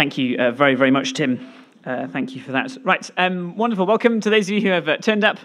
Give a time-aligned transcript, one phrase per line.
[0.00, 1.46] Thank you uh, very, very much, Tim.
[1.84, 2.74] Uh, thank you for that.
[2.84, 3.84] Right, um, wonderful.
[3.84, 5.38] Welcome to those of you who have uh, turned up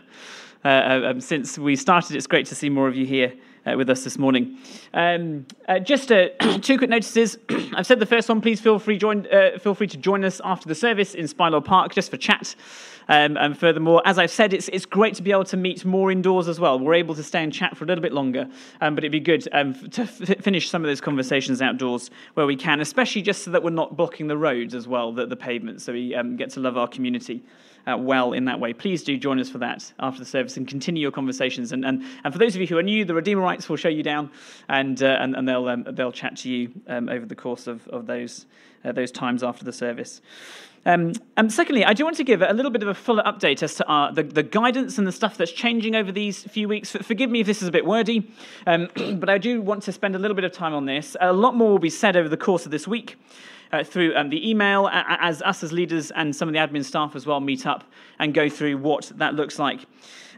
[0.64, 2.16] uh, uh, um, since we started.
[2.16, 3.34] It's great to see more of you here
[3.66, 4.58] uh, with us this morning.
[4.94, 5.46] Um,
[5.84, 6.08] just
[6.62, 7.38] two quick notices.
[7.74, 8.42] I've said the first one.
[8.42, 9.28] Please feel free join.
[9.60, 12.56] feel free to join us after the service in Spylaw Park, just for chat.
[13.08, 16.12] Um, and furthermore, as I've said, it's, it's great to be able to meet more
[16.12, 16.80] indoors as well.
[16.80, 18.48] We're able to stay and chat for a little bit longer,
[18.82, 22.46] um, but it'd be good um, to f- finish some of those conversations outdoors where
[22.46, 25.36] we can, especially just so that we're not blocking the roads as well, the, the
[25.36, 27.44] pavement, so we um, get to love our community.
[27.88, 28.74] Uh, well in that way.
[28.74, 31.72] Please do join us for that after the service and continue your conversations.
[31.72, 34.02] And, and, and for those of you who are new, the Redeemerites will show you
[34.02, 34.32] down
[34.70, 37.88] and, uh, and, and they'll, um, they'll chat to you um, over the course of,
[37.88, 38.46] of those,
[38.84, 40.22] uh, those times after the service.
[40.88, 43.64] Um, and secondly, I do want to give a little bit of a fuller update
[43.64, 46.92] as to our, the, the guidance and the stuff that's changing over these few weeks.
[46.92, 48.32] Forgive me if this is a bit wordy,
[48.68, 48.88] um,
[49.20, 51.18] but I do want to spend a little bit of time on this.
[51.20, 53.18] A lot more will be said over the course of this week.
[53.72, 57.16] Uh, through um, the email, as us as leaders and some of the admin staff
[57.16, 57.84] as well meet up
[58.20, 59.82] and go through what that looks like.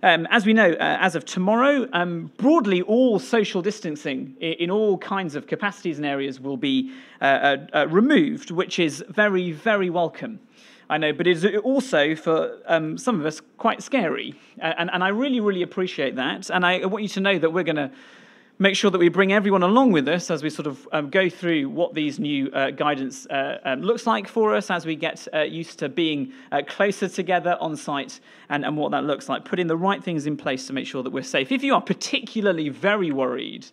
[0.04, 4.72] Um, as we know, uh, as of tomorrow, um, broadly all social distancing in, in,
[4.72, 9.52] all kinds of capacities and areas will be uh, uh, uh, removed, which is very,
[9.52, 10.40] very welcome.
[10.90, 14.36] I know, but it is also for um, some of us quite scary.
[14.60, 16.50] And, and I really, really appreciate that.
[16.50, 17.92] And I want you to know that we're going to
[18.60, 21.30] make sure that we bring everyone along with us as we sort of um, go
[21.30, 25.28] through what these new uh, guidance uh, um, looks like for us as we get
[25.34, 28.20] uh, used to being uh, closer together on site
[28.50, 31.04] and, and what that looks like, putting the right things in place to make sure
[31.04, 31.52] that we're safe.
[31.52, 33.68] If you are particularly very worried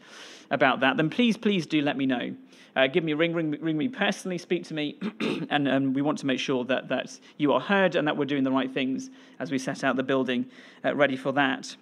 [0.50, 2.34] about that, then please, please do let me know.
[2.76, 4.98] Uh, give me a ring, ring, ring me personally, speak to me,
[5.48, 8.24] and, and we want to make sure that, that you are heard and that we're
[8.24, 10.44] doing the right things as we set out the building
[10.84, 11.76] uh, ready for that.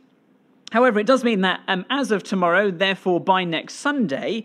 [0.73, 4.45] However, it does mean that um, as of tomorrow, therefore by next Sunday,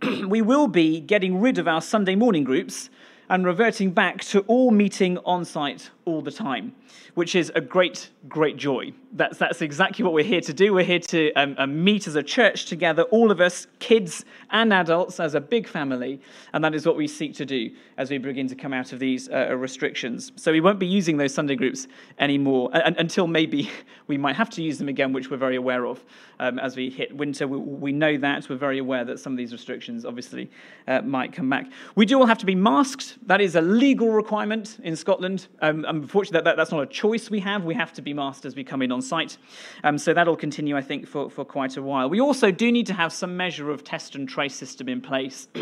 [0.24, 2.90] we will be getting rid of our Sunday morning groups
[3.28, 6.74] and reverting back to all meeting on site all the time
[7.14, 8.92] which is a great, great joy.
[9.12, 10.74] That's, that's exactly what we're here to do.
[10.74, 14.72] We're here to um, uh, meet as a church together, all of us, kids and
[14.72, 16.20] adults, as a big family.
[16.52, 18.98] And that is what we seek to do as we begin to come out of
[18.98, 20.32] these uh, uh restrictions.
[20.34, 21.86] So we won't be using those Sunday groups
[22.18, 23.70] anymore until maybe
[24.08, 26.04] we might have to use them again, which we're very aware of.
[26.40, 28.48] Um, as we hit winter, we, we, know that.
[28.50, 30.50] We're very aware that some of these restrictions obviously
[30.88, 31.70] uh, might come back.
[31.94, 33.18] We do all have to be masked.
[33.28, 35.46] That is a legal requirement in Scotland.
[35.62, 37.64] Um, unfortunately, that, that, that's not a choice we have.
[37.64, 39.36] We have to be masked as we come in on site.
[39.82, 42.08] Um, so that'll continue, I think, for, for quite a while.
[42.08, 45.48] We also do need to have some measure of test and trace system in place.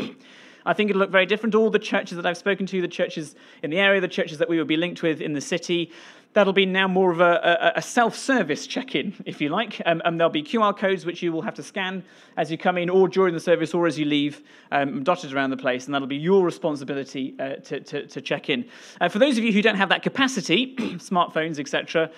[0.64, 1.54] I think it'll look very different.
[1.54, 4.48] All the churches that I've spoken to, the churches in the area, the churches that
[4.48, 5.90] we will be linked with in the city,
[6.34, 9.82] That'll be now more of a, a, a self service check in, if you like.
[9.84, 12.02] Um, and there'll be QR codes which you will have to scan
[12.38, 15.50] as you come in, or during the service, or as you leave, um, dotted around
[15.50, 15.84] the place.
[15.84, 18.64] And that'll be your responsibility uh, to, to, to, check in.
[19.00, 22.10] Uh, for those of you who don't have that capacity, smartphones, etc.,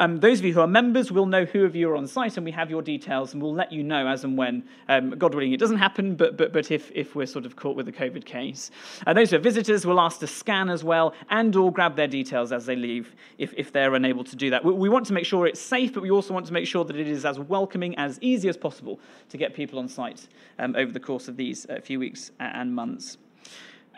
[0.00, 2.36] um, those of you who are members will know who of you are on site,
[2.36, 5.34] and we have your details, and we'll let you know as and when, um, God
[5.34, 7.92] willing, it doesn't happen, but, but, but if, if we're sort of caught with a
[7.92, 8.72] COVID case.
[9.06, 12.08] Uh, those who are visitors will ask to scan as well, and or grab their
[12.08, 14.64] details as they leave if if, they're unable to do that.
[14.64, 16.84] We, we want to make sure it's safe, but we also want to make sure
[16.84, 20.74] that it is as welcoming, as easy as possible to get people on site um,
[20.76, 23.18] over the course of these uh, few weeks and months.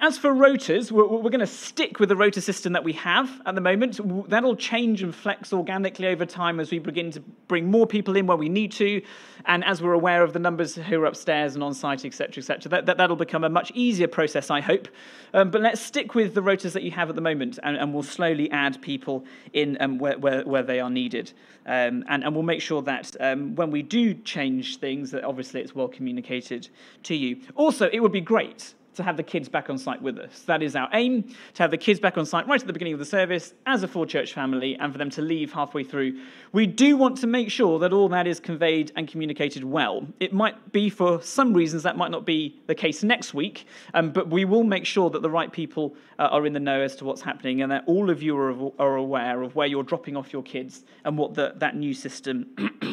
[0.00, 3.40] As for rotas, we're, we're, going to stick with the rota system that we have
[3.46, 4.00] at the moment.
[4.28, 8.26] That'll change and flex organically over time as we begin to bring more people in
[8.26, 9.00] where we need to,
[9.46, 12.70] and as we're aware of the numbers who are upstairs and on site, etc., etc.
[12.70, 14.88] That, that, that'll become a much easier process, I hope.
[15.32, 17.94] Um, but let's stick with the rotas that you have at the moment, and, and
[17.94, 21.32] we'll slowly add people in um, where, where, where, they are needed.
[21.66, 25.60] Um, and, and we'll make sure that um, when we do change things, that obviously
[25.60, 26.68] it's well communicated
[27.04, 27.40] to you.
[27.54, 30.40] Also, it would be great to have the kids back on site with us.
[30.42, 31.22] That is our aim,
[31.54, 33.82] to have the kids back on site right at the beginning of the service as
[33.82, 36.20] a full church family and for them to leave halfway through.
[36.52, 40.06] We do want to make sure that all that is conveyed and communicated well.
[40.20, 44.10] It might be for some reasons that might not be the case next week, um,
[44.10, 46.96] but we will make sure that the right people uh, are in the know as
[46.96, 50.16] to what's happening and that all of you are, are aware of where you're dropping
[50.16, 52.46] off your kids and what the, that new system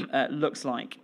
[0.14, 0.98] uh, looks like.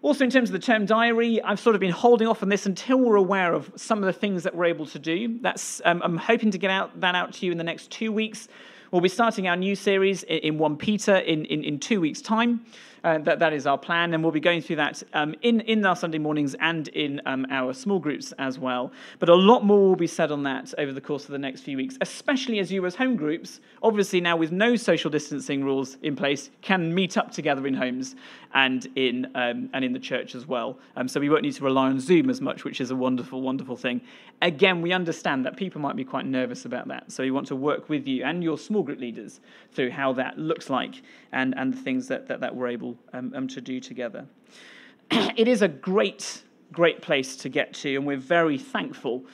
[0.00, 2.66] Also, in terms of the term diary, I've sort of been holding off on this
[2.66, 5.40] until we're aware of some of the things that we're able to do.
[5.40, 8.12] That's, um, I'm hoping to get out, that out to you in the next two
[8.12, 8.46] weeks.
[8.92, 12.64] We'll be starting our new series in 1 Peter in, in, in two weeks' time.
[13.04, 15.84] Uh, that, that is our plan, and we'll be going through that um, in, in
[15.86, 18.92] our Sunday mornings and in um, our small groups as well.
[19.18, 21.60] But a lot more will be said on that over the course of the next
[21.60, 25.96] few weeks, especially as you, as home groups, obviously now with no social distancing rules
[26.02, 28.16] in place, can meet up together in homes
[28.54, 30.78] and in, um, and in the church as well.
[30.96, 33.42] Um, so we won't need to rely on Zoom as much, which is a wonderful,
[33.42, 34.00] wonderful thing.
[34.40, 37.56] Again, we understand that people might be quite nervous about that, so we want to
[37.56, 39.40] work with you and your small group leaders
[39.72, 41.02] through how that looks like
[41.32, 44.26] and, and the things that, that, that we're able um, um, to do together.
[45.10, 46.42] it is a great,
[46.72, 49.24] great place to get to, and we're very thankful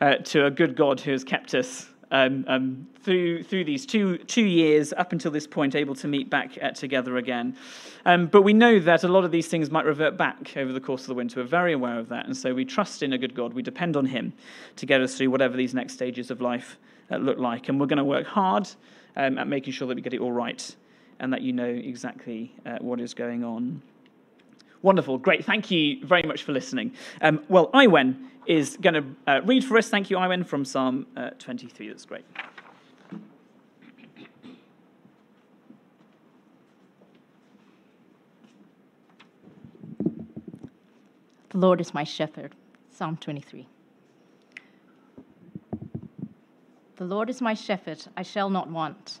[0.00, 4.18] uh, to a good God who has kept us um, um, through through these two
[4.18, 7.56] two years up until this point, able to meet back uh, together again.
[8.04, 10.80] Um, but we know that a lot of these things might revert back over the
[10.80, 11.40] course of the winter.
[11.40, 13.52] We're very aware of that, and so we trust in a good God.
[13.52, 14.32] We depend on Him
[14.76, 16.78] to get us through whatever these next stages of life
[17.10, 18.68] uh, look like, and we're going to work hard
[19.16, 20.74] um, at making sure that we get it all right
[21.24, 23.80] and that you know exactly uh, what is going on.
[24.82, 25.42] Wonderful, great.
[25.42, 26.92] Thank you very much for listening.
[27.22, 29.88] Um, well, Iwen is going to uh, read for us.
[29.88, 31.88] Thank you, Iwen, from Psalm uh, 23.
[31.88, 32.26] That's great.
[41.48, 42.54] The Lord is my shepherd.
[42.92, 43.66] Psalm 23.
[46.96, 49.20] The Lord is my shepherd, I shall not want.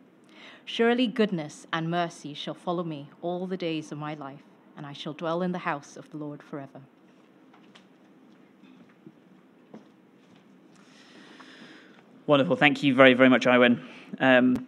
[0.65, 4.43] Surely goodness and mercy shall follow me all the days of my life,
[4.77, 6.81] and I shall dwell in the house of the Lord forever.
[12.27, 12.55] Wonderful.
[12.55, 13.81] Thank you very, very much, Iwen.
[14.19, 14.67] Um,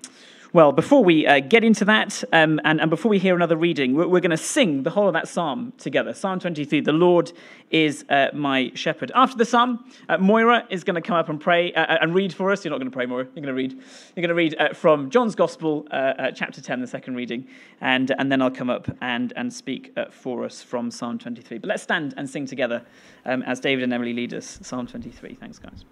[0.54, 3.96] well, before we uh, get into that, um, and, and, before we hear another reading,
[3.96, 6.14] we're, we're going to sing the whole of that psalm together.
[6.14, 7.34] Psalm 23 The Lord
[7.72, 9.12] is uh, my shepherd.
[9.16, 12.14] After the psalm, uh, Moira is going to come up and pray uh, uh, and
[12.14, 12.64] read for us.
[12.64, 13.24] You're not going to pray, Moira.
[13.24, 13.72] You're going to read.
[13.72, 17.48] You're going to read uh, from John's Gospel, chapter 10, the second reading.
[17.82, 21.58] And, and then I'll come up and, and speak for us from Psalm 23.
[21.58, 22.84] But let's stand and sing together
[23.26, 24.60] um, as David and Emily lead us.
[24.62, 25.34] Psalm 23.
[25.34, 25.84] Thanks, guys.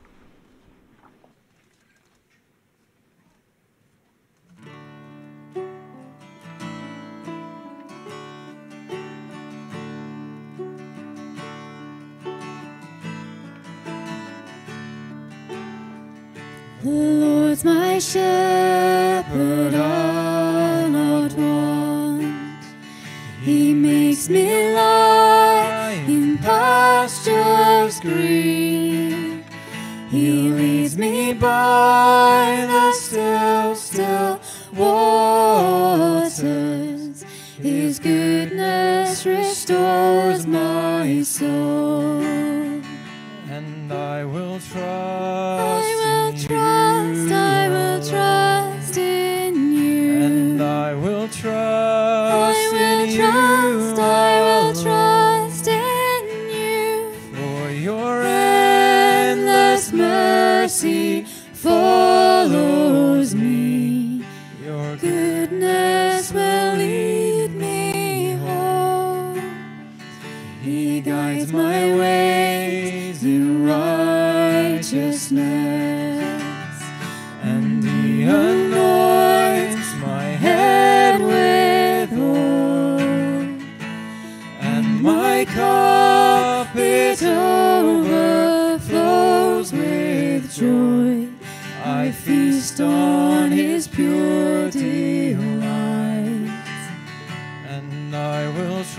[16.84, 22.64] The Lord's my shepherd, I'll not want.
[23.44, 29.44] He makes me lie in pastures green.
[30.10, 34.40] He leads me by the still, still
[34.76, 36.32] waters.
[37.60, 42.24] His goodness restores my soul.
[43.52, 45.51] And I will trust.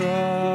[0.02, 0.51] cross.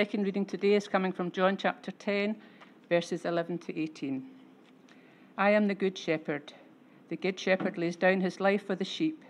[0.00, 2.34] Second reading today is coming from John chapter 10,
[2.88, 4.26] verses 11 to 18.
[5.36, 6.54] I am the good shepherd.
[7.10, 9.22] The good shepherd lays down his life for the sheep.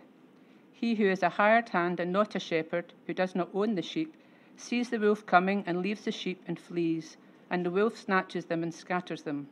[0.73, 3.83] He who is a hired hand and not a shepherd, who does not own the
[3.83, 4.15] sheep,
[4.57, 7.17] sees the wolf coming and leaves the sheep and flees,
[7.51, 9.49] and the wolf snatches them and scatters them.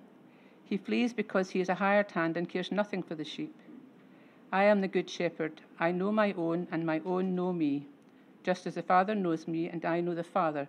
[0.64, 3.56] He flees because he is a hired hand and cares nothing for the sheep.
[4.52, 5.62] I am the good shepherd.
[5.80, 7.88] I know my own, and my own know me,
[8.44, 10.68] just as the Father knows me, and I know the Father,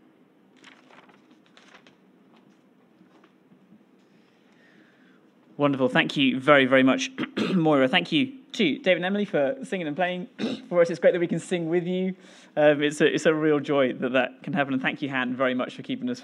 [5.61, 5.89] Wonderful.
[5.89, 7.11] Thank you very, very much,
[7.53, 7.87] Moira.
[7.87, 10.27] Thank you to David and Emily for singing and playing
[10.69, 10.89] for us.
[10.89, 12.15] It's great that we can sing with you.
[12.57, 14.73] Um, it's, a, it's a real joy that that can happen.
[14.73, 16.23] And thank you, Han, very much for keeping us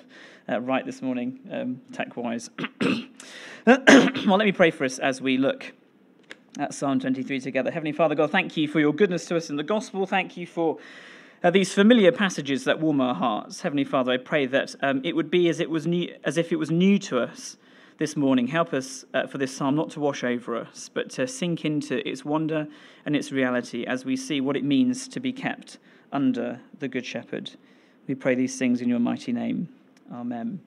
[0.50, 2.50] uh, right this morning, um, tech wise.
[3.67, 5.72] well, let me pray for us as we look
[6.58, 7.70] at Psalm 23 together.
[7.70, 10.08] Heavenly Father, God, thank you for your goodness to us in the gospel.
[10.08, 10.79] Thank you for
[11.44, 13.62] uh, these familiar passages that warm our hearts.
[13.62, 16.51] Heavenly Father, I pray that um, it would be as, it was new, as if
[16.51, 17.56] it was new to us
[17.98, 18.48] this morning.
[18.48, 22.08] Help us uh, for this psalm not to wash over us, but to sink into
[22.08, 22.68] its wonder
[23.06, 25.80] and its reality as we see what it means to be kept
[26.12, 27.51] under the Good Shepherd.
[28.08, 29.70] We pray these things in your mighty name.
[30.13, 30.60] Amen.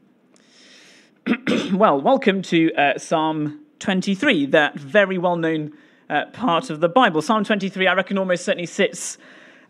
[1.72, 5.72] well, welcome to uh, Psalm 23, that very well known
[6.08, 7.22] uh, part of the Bible.
[7.22, 9.18] Psalm 23, I reckon, almost certainly sits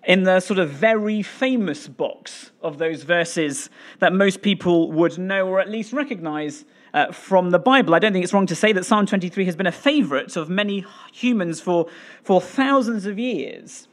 [0.04, 5.46] in the sort of very famous box of those verses that most people would know
[5.46, 7.94] or at least recognize uh, from the Bible.
[7.94, 10.48] I don't think it's wrong to say that Psalm 23 has been a favorite of
[10.48, 11.86] many humans for,
[12.22, 13.88] for thousands of years.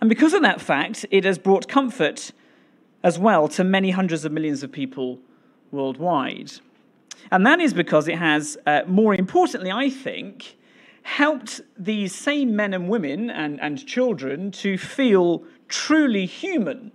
[0.00, 2.32] And because of that fact, it has brought comfort
[3.02, 5.18] as well to many hundreds of millions of people
[5.70, 6.52] worldwide.
[7.30, 10.56] And that is because it has, uh, more importantly, I think,
[11.02, 16.92] helped these same men and women and, and children to feel truly human.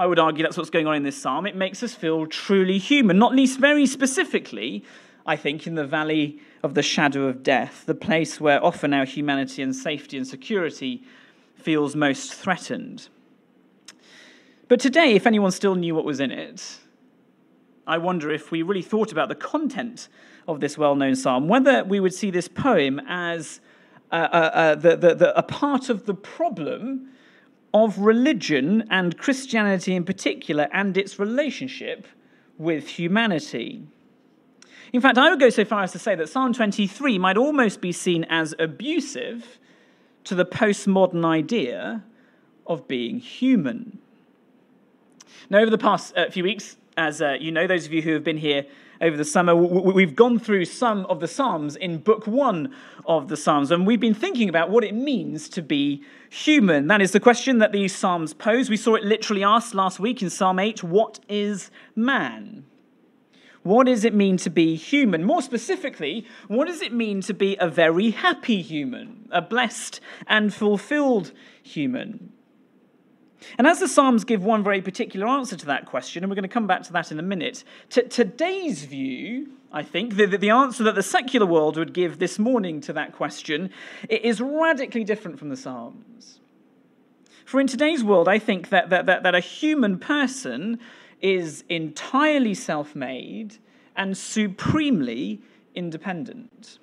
[0.00, 1.44] I would argue that's what's going on in this psalm.
[1.44, 4.82] It makes us feel truly human, not least very specifically,
[5.26, 9.04] I think, in the valley of the shadow of death, the place where often our
[9.04, 11.02] humanity and safety and security
[11.54, 13.10] feels most threatened.
[14.68, 16.78] But today, if anyone still knew what was in it,
[17.86, 20.08] I wonder if we really thought about the content
[20.48, 23.60] of this well known psalm, whether we would see this poem as
[24.10, 27.10] uh, uh, uh, the, the, the, a part of the problem
[27.72, 32.06] of religion and Christianity in particular and its relationship
[32.58, 33.82] with humanity.
[34.92, 37.80] In fact, I would go so far as to say that Psalm 23 might almost
[37.80, 39.58] be seen as abusive
[40.24, 42.02] to the postmodern idea
[42.66, 43.98] of being human.
[45.48, 48.12] Now, over the past uh, few weeks, as uh, you know, those of you who
[48.12, 48.66] have been here
[49.00, 52.74] over the summer, we've gone through some of the Psalms in book one
[53.06, 56.86] of the Psalms, and we've been thinking about what it means to be human.
[56.86, 58.68] That is the question that these Psalms pose.
[58.68, 62.64] We saw it literally asked last week in Psalm 8 What is man?
[63.62, 65.24] What does it mean to be human?
[65.24, 70.52] More specifically, what does it mean to be a very happy human, a blessed and
[70.52, 72.32] fulfilled human?
[73.58, 76.42] And as the Psalms give one very particular answer to that question, and we're going
[76.42, 80.50] to come back to that in a minute, t- today's view, I think, the, the
[80.50, 83.70] answer that the secular world would give this morning to that question
[84.08, 86.40] is radically different from the Psalms.
[87.44, 90.78] For in today's world, I think that, that, that, that a human person
[91.20, 93.56] is entirely self made
[93.96, 95.40] and supremely
[95.74, 96.78] independent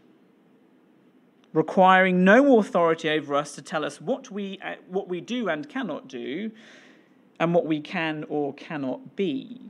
[1.54, 5.68] requiring no authority over us to tell us what we, uh, what we do and
[5.68, 6.52] cannot do,
[7.40, 9.62] and what we can or cannot be.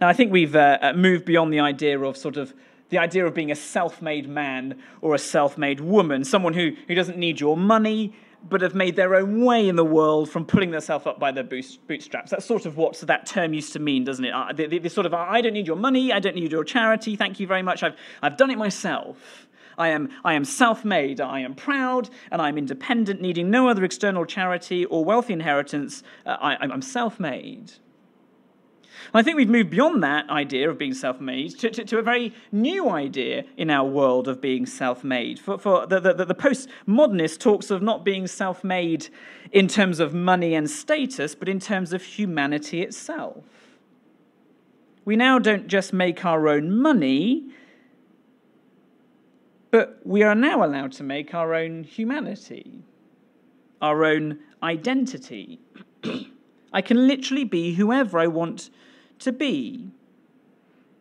[0.00, 2.54] Now, I think we've uh, uh, moved beyond the idea of sort of
[2.90, 6.72] The idea of being a self made man or a self made woman, someone who,
[6.86, 8.14] who doesn't need your money,
[8.48, 11.44] but have made their own way in the world from pulling themselves up by their
[11.44, 12.30] bootstraps.
[12.30, 14.32] That's sort of what that term used to mean, doesn't it?
[14.32, 17.40] Uh, the sort of, I don't need your money, I don't need your charity, thank
[17.40, 19.47] you very much, I've, I've done it myself.
[19.78, 23.84] I am, I am self made, I am proud, and I'm independent, needing no other
[23.84, 26.02] external charity or wealthy inheritance.
[26.26, 27.72] Uh, I, I'm self made.
[29.14, 32.02] I think we've moved beyond that idea of being self made to, to, to, a
[32.02, 35.38] very new idea in our world of being self made.
[35.38, 39.08] For, for the, the, the postmodernist talks of not being self made
[39.52, 43.44] in terms of money and status, but in terms of humanity itself.
[45.04, 47.50] We now don't just make our own money,
[49.70, 52.82] but we are now allowed to make our own humanity,
[53.80, 55.60] our own identity.
[56.72, 58.70] I can literally be whoever I want
[59.20, 59.90] to be.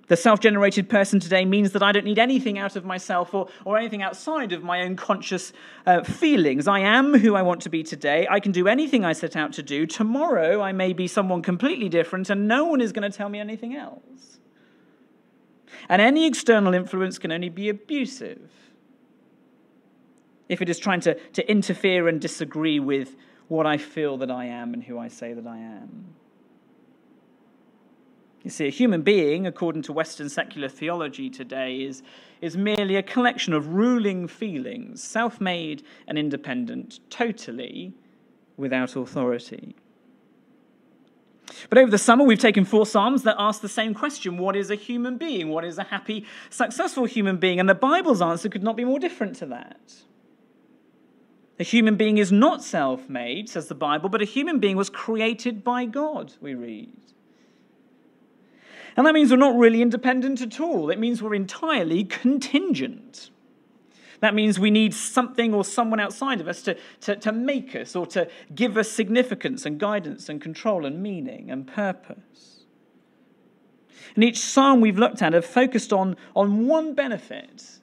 [0.08, 3.50] The self generated person today means that I don't need anything out of myself or,
[3.66, 5.52] or anything outside of my own conscious
[5.86, 6.66] uh, feelings.
[6.68, 8.26] I am who I want to be today.
[8.30, 9.86] I can do anything I set out to do.
[9.86, 13.40] Tomorrow, I may be someone completely different, and no one is going to tell me
[13.40, 14.40] anything else.
[15.90, 18.52] And any external influence can only be abusive
[20.50, 23.16] if it is trying to, to interfere and disagree with
[23.48, 26.16] what I feel that I am and who I say that I am.
[28.44, 32.02] You see, a human being, according to Western secular theology today, is,
[32.42, 37.94] is merely a collection of ruling feelings, self made and independent, totally
[38.56, 39.76] without authority.
[41.70, 44.70] But over the summer, we've taken four Psalms that ask the same question What is
[44.70, 45.50] a human being?
[45.50, 47.60] What is a happy, successful human being?
[47.60, 49.94] And the Bible's answer could not be more different to that.
[51.60, 54.89] A human being is not self made, says the Bible, but a human being was
[54.89, 56.91] created by God, we read.
[58.95, 60.89] And that means we're not really independent at all.
[60.89, 63.30] It means we're entirely contingent.
[64.19, 67.95] That means we need something or someone outside of us to, to, to make us
[67.95, 72.65] or to give us significance and guidance and control and meaning and purpose.
[74.15, 77.80] And each psalm we've looked at have focused on, on one benefit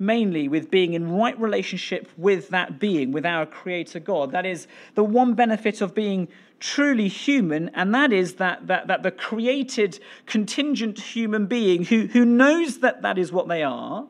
[0.00, 4.32] mainly with being in right relationship with that being, with our Creator God.
[4.32, 6.26] That is the one benefit of being
[6.58, 12.24] truly human, and that is that, that, that the created contingent human being who, who
[12.24, 14.06] knows that that is what they are,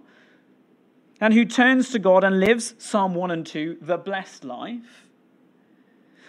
[1.20, 5.08] and who turns to God and lives, Psalm 1 and 2, the blessed life.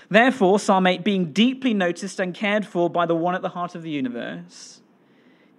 [0.09, 3.75] Therefore, Psalm 8, being deeply noticed and cared for by the one at the heart
[3.75, 4.81] of the universe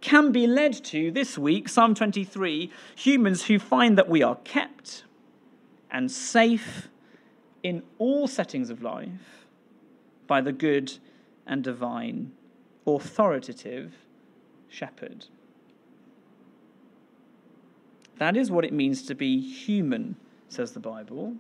[0.03, 5.05] can be led to this week, Psalm 23, humans who find that we are kept
[5.91, 6.89] and safe
[7.63, 9.47] in all settings of life
[10.27, 10.99] by the good
[11.47, 12.33] and divine,
[12.87, 13.95] authoritative
[14.69, 15.27] shepherd.
[18.19, 20.17] That is what it means to be human,
[20.49, 21.35] says the Bible,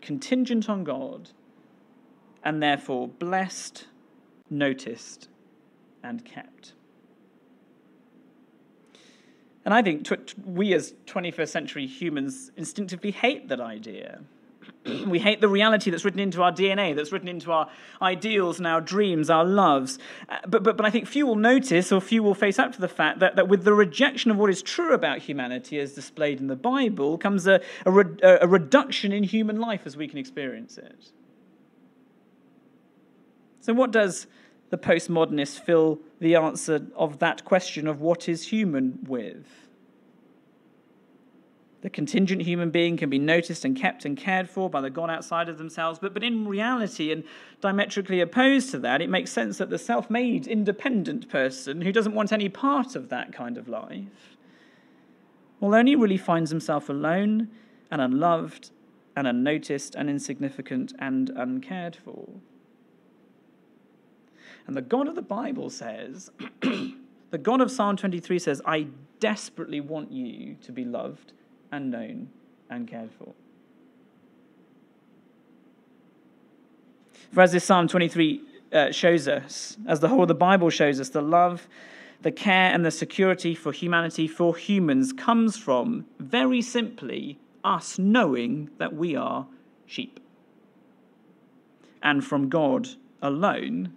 [0.00, 1.30] contingent on God,
[2.44, 3.86] and therefore blessed,
[4.48, 5.28] noticed,
[6.02, 6.74] and kept.
[9.64, 10.08] And I think
[10.44, 14.20] we as 21st century humans instinctively hate that idea.
[15.06, 17.68] We hate the reality that's written into our DNA, that's written into our
[18.00, 19.98] ideals and our dreams, our loves.
[20.28, 22.80] Uh, but, but, but I think few will notice or few will face up to
[22.80, 26.40] the fact that, that with the rejection of what is true about humanity as displayed
[26.40, 30.18] in the Bible comes a, a, re- a reduction in human life as we can
[30.18, 31.12] experience it.
[33.60, 34.26] So, what does
[34.70, 39.46] the postmodernist fill the answer of that question of what is human with.
[41.82, 45.08] The contingent human being can be noticed and kept and cared for by the God
[45.08, 47.24] outside of themselves, but, but in reality, and
[47.62, 52.14] diametrically opposed to that, it makes sense that the self made, independent person who doesn't
[52.14, 54.36] want any part of that kind of life
[55.58, 57.48] will only really finds himself alone
[57.90, 58.70] and unloved
[59.16, 62.28] and unnoticed and insignificant and uncared for.
[64.66, 68.88] And the God of the Bible says, the God of Psalm 23 says, I
[69.18, 71.32] desperately want you to be loved
[71.72, 72.28] and known
[72.68, 73.32] and cared for.
[77.32, 81.00] For as this Psalm 23 uh, shows us, as the whole of the Bible shows
[81.00, 81.68] us, the love,
[82.22, 88.70] the care, and the security for humanity, for humans, comes from very simply us knowing
[88.78, 89.46] that we are
[89.86, 90.18] sheep.
[92.02, 92.88] And from God
[93.22, 93.96] alone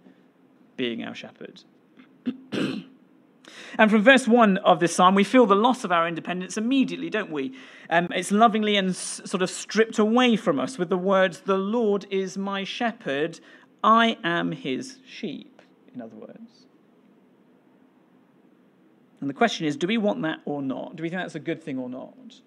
[0.75, 1.63] being our shepherd.
[3.77, 7.09] and from verse 1 of this psalm, we feel the loss of our independence immediately,
[7.09, 7.53] don't we?
[7.89, 11.57] Um, it's lovingly and s- sort of stripped away from us with the words, The
[11.57, 13.39] Lord is my shepherd,
[13.83, 15.61] I am his sheep,
[15.93, 16.65] in other words.
[19.19, 20.97] And the question is do we want that or not?
[20.97, 22.41] Do we think that's a good thing or not?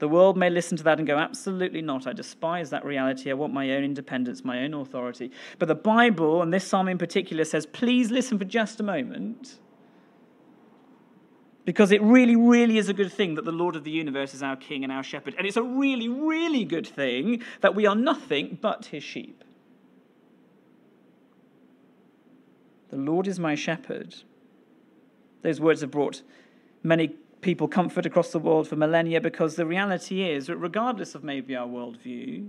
[0.00, 2.06] The world may listen to that and go, absolutely not.
[2.06, 3.30] I despise that reality.
[3.30, 5.30] I want my own independence, my own authority.
[5.58, 9.58] But the Bible, and this psalm in particular, says, please listen for just a moment.
[11.64, 14.42] Because it really, really is a good thing that the Lord of the universe is
[14.42, 15.34] our king and our shepherd.
[15.38, 19.44] And it's a really, really good thing that we are nothing but his sheep.
[22.90, 24.14] The Lord is my shepherd.
[25.42, 26.22] Those words have brought
[26.82, 31.22] many people comfort across the world for millennia because the reality is that regardless of
[31.22, 32.48] maybe our worldview,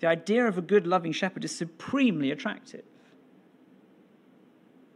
[0.00, 2.84] the idea of a good, loving shepherd is supremely attractive.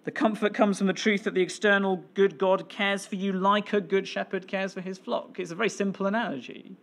[0.03, 3.73] The comfort comes from the truth that the external good God cares for you like
[3.73, 5.39] a good shepherd cares for his flock.
[5.39, 6.77] It's a very simple analogy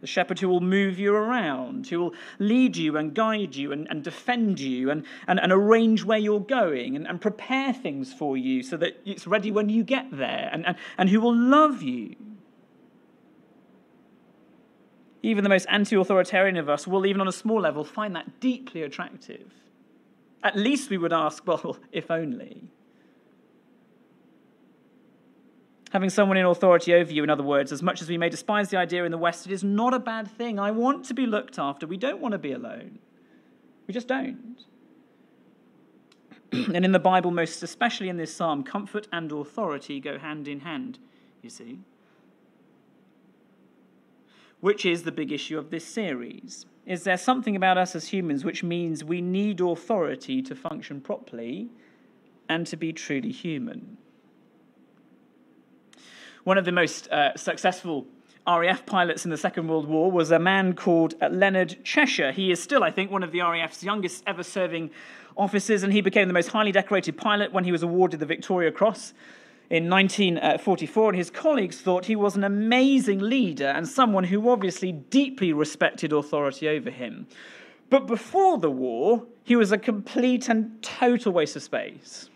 [0.00, 3.86] the shepherd who will move you around, who will lead you and guide you and,
[3.90, 8.36] and defend you and, and, and arrange where you're going and, and prepare things for
[8.36, 11.82] you so that it's ready when you get there, and, and, and who will love
[11.82, 12.16] you.
[15.22, 18.40] Even the most anti authoritarian of us will, even on a small level, find that
[18.40, 19.52] deeply attractive.
[20.42, 22.70] At least we would ask, well, if only.
[25.90, 28.68] Having someone in authority over you, in other words, as much as we may despise
[28.68, 30.58] the idea in the West, it is not a bad thing.
[30.58, 31.86] I want to be looked after.
[31.86, 33.00] We don't want to be alone.
[33.88, 34.56] We just don't.
[36.52, 40.60] and in the Bible, most especially in this psalm, comfort and authority go hand in
[40.60, 41.00] hand,
[41.42, 41.80] you see.
[44.60, 46.66] Which is the big issue of this series.
[46.86, 51.68] Is there something about us as humans which means we need authority to function properly
[52.48, 53.96] and to be truly human?
[56.44, 58.06] One of the most uh, successful
[58.46, 62.32] RAF pilots in the Second World War was a man called uh, Leonard Cheshire.
[62.32, 64.90] He is still, I think, one of the RAF's youngest ever serving
[65.36, 68.72] officers, and he became the most highly decorated pilot when he was awarded the Victoria
[68.72, 69.12] Cross
[69.68, 71.10] in 1944.
[71.10, 76.10] And his colleagues thought he was an amazing leader and someone who obviously deeply respected
[76.12, 77.26] authority over him.
[77.90, 82.30] But before the war, he was a complete and total waste of space.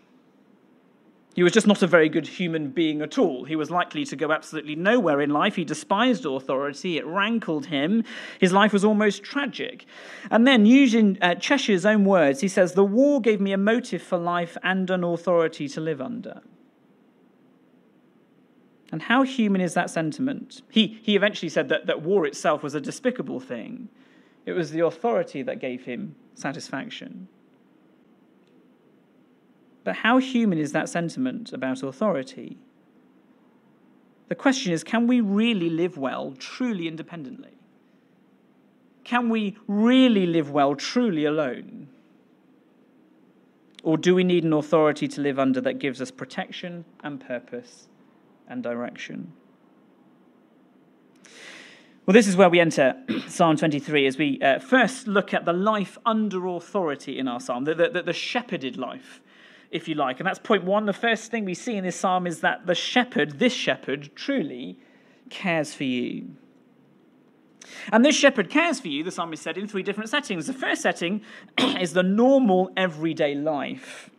[1.35, 3.43] He was just not a very good human being at all.
[3.43, 5.57] He was likely to go absolutely nowhere in life.
[5.57, 8.05] He despised authority, it rankled him.
[8.39, 9.85] His life was almost tragic.
[10.31, 14.01] And then, using uh, Cheshire's own words, he says, The war gave me a motive
[14.01, 16.41] for life and an authority to live under.
[18.93, 20.61] And how human is that sentiment?
[20.69, 23.89] He, he eventually said that, that war itself was a despicable thing,
[24.45, 27.27] it was the authority that gave him satisfaction.
[29.85, 32.57] But how human is that sentiment about authority?
[34.27, 37.51] The question is can we really live well, truly independently?
[39.05, 41.87] Can we really live well, truly alone?
[43.83, 47.87] Or do we need an authority to live under that gives us protection and purpose
[48.47, 49.33] and direction?
[52.07, 52.95] Well, this is where we enter
[53.27, 57.65] Psalm 23 as we uh, first look at the life under authority in our psalm,
[57.65, 59.21] the, the, the shepherded life
[59.71, 60.19] if you like.
[60.19, 60.85] And that's point one.
[60.85, 64.79] The first thing we see in this psalm is that the shepherd, this shepherd, truly
[65.29, 66.29] cares for you.
[67.91, 70.47] And this shepherd cares for you, the psalmist said, in three different settings.
[70.47, 71.21] The first setting
[71.57, 74.09] is the normal everyday life.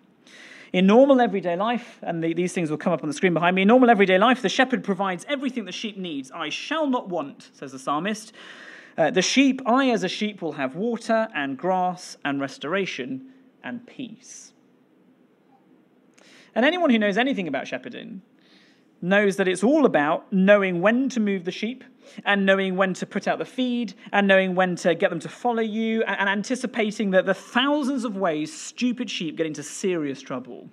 [0.72, 3.56] In normal everyday life, and the, these things will come up on the screen behind
[3.56, 6.30] me, in normal everyday life, the shepherd provides everything the sheep needs.
[6.32, 8.32] I shall not want, says the psalmist.
[8.98, 13.30] Uh, the sheep, I as a sheep, will have water and grass and restoration
[13.62, 14.52] and peace.
[16.56, 18.22] And anyone who knows anything about shepherding
[19.02, 21.84] knows that it's all about knowing when to move the sheep
[22.24, 25.28] and knowing when to put out the feed and knowing when to get them to
[25.28, 30.70] follow you and anticipating that the thousands of ways stupid sheep get into serious trouble.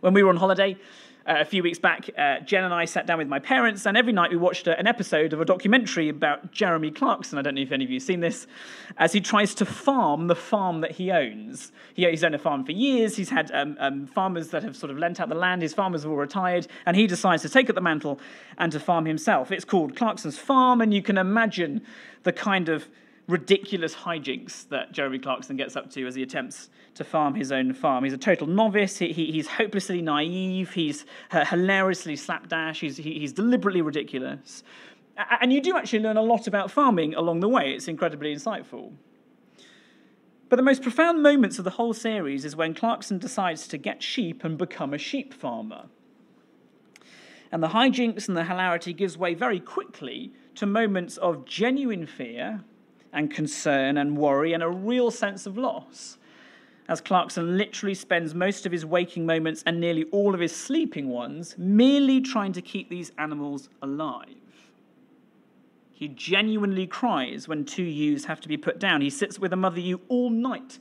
[0.00, 0.76] When we were on holiday,
[1.26, 3.96] uh, a few weeks back, uh, Jen and I sat down with my parents, and
[3.96, 7.38] every night we watched a, an episode of a documentary about Jeremy Clarkson.
[7.38, 8.46] I don't know if any of you have seen this,
[8.96, 11.72] as he tries to farm the farm that he owns.
[11.94, 13.16] He, he's owned a farm for years.
[13.16, 15.62] He's had um, um, farmers that have sort of lent out the land.
[15.62, 18.18] His farmers have all retired, and he decides to take up the mantle
[18.58, 19.52] and to farm himself.
[19.52, 21.82] It's called Clarkson's Farm, and you can imagine
[22.24, 22.88] the kind of
[23.28, 27.72] ridiculous hijinks that Jeremy Clarkson gets up to as he attempts to farm his own
[27.72, 28.04] farm.
[28.04, 28.98] He's a total novice.
[28.98, 30.72] He, he, he's hopelessly naive.
[30.72, 32.80] He's uh, hilariously slapdash.
[32.80, 34.62] He's, he, he's deliberately ridiculous.
[35.40, 37.72] And you do actually learn a lot about farming along the way.
[37.72, 38.92] It's incredibly insightful.
[40.48, 44.02] But the most profound moments of the whole series is when Clarkson decides to get
[44.02, 45.86] sheep and become a sheep farmer.
[47.50, 52.64] And the hijinks and the hilarity gives way very quickly to moments of genuine fear
[53.12, 56.18] and concern and worry and a real sense of loss
[56.88, 61.08] as Clarkson literally spends most of his waking moments and nearly all of his sleeping
[61.08, 64.28] ones merely trying to keep these animals alive.
[65.92, 69.00] He genuinely cries when two ewes have to be put down.
[69.00, 70.80] He sits with a mother ewe all night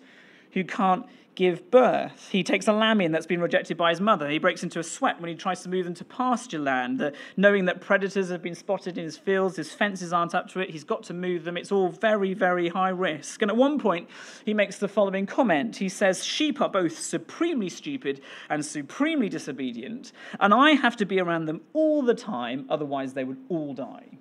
[0.54, 2.30] who can't give birth.
[2.32, 4.30] He takes a lamb in that's been rejected by his mother.
[4.30, 7.66] He breaks into a sweat when he tries to move them to pasture land, knowing
[7.66, 10.84] that predators have been spotted in his fields, his fences aren't up to it, he's
[10.84, 11.58] got to move them.
[11.58, 13.42] It's all very, very high risk.
[13.42, 14.10] And at one point,
[14.46, 20.12] he makes the following comment He says, Sheep are both supremely stupid and supremely disobedient,
[20.40, 24.18] and I have to be around them all the time, otherwise, they would all die.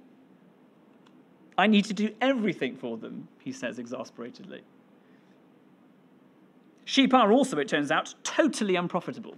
[1.58, 4.62] I need to do everything for them, he says exasperatedly.
[6.90, 9.36] Sheep are also, it turns out, totally unprofitable.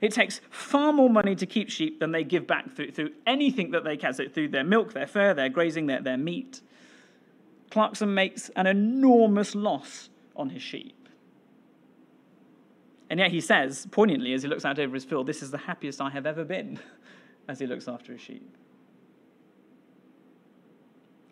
[0.00, 3.72] It takes far more money to keep sheep than they give back through, through anything
[3.72, 6.60] that they can, so through their milk, their fur, their grazing, their, their meat.
[7.72, 11.08] Clarkson makes an enormous loss on his sheep.
[13.10, 15.58] And yet he says, poignantly, as he looks out over his field, This is the
[15.58, 16.78] happiest I have ever been,
[17.48, 18.56] as he looks after his sheep.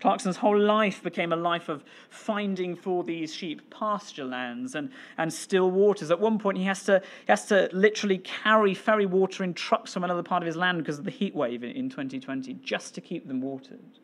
[0.00, 5.32] Clarkson's whole life became a life of finding for these sheep pasture lands and, and
[5.32, 6.10] still waters.
[6.10, 9.92] At one point, he has, to, he has to literally carry ferry water in trucks
[9.92, 13.00] from another part of his land because of the heat wave in 2020 just to
[13.00, 13.98] keep them watered.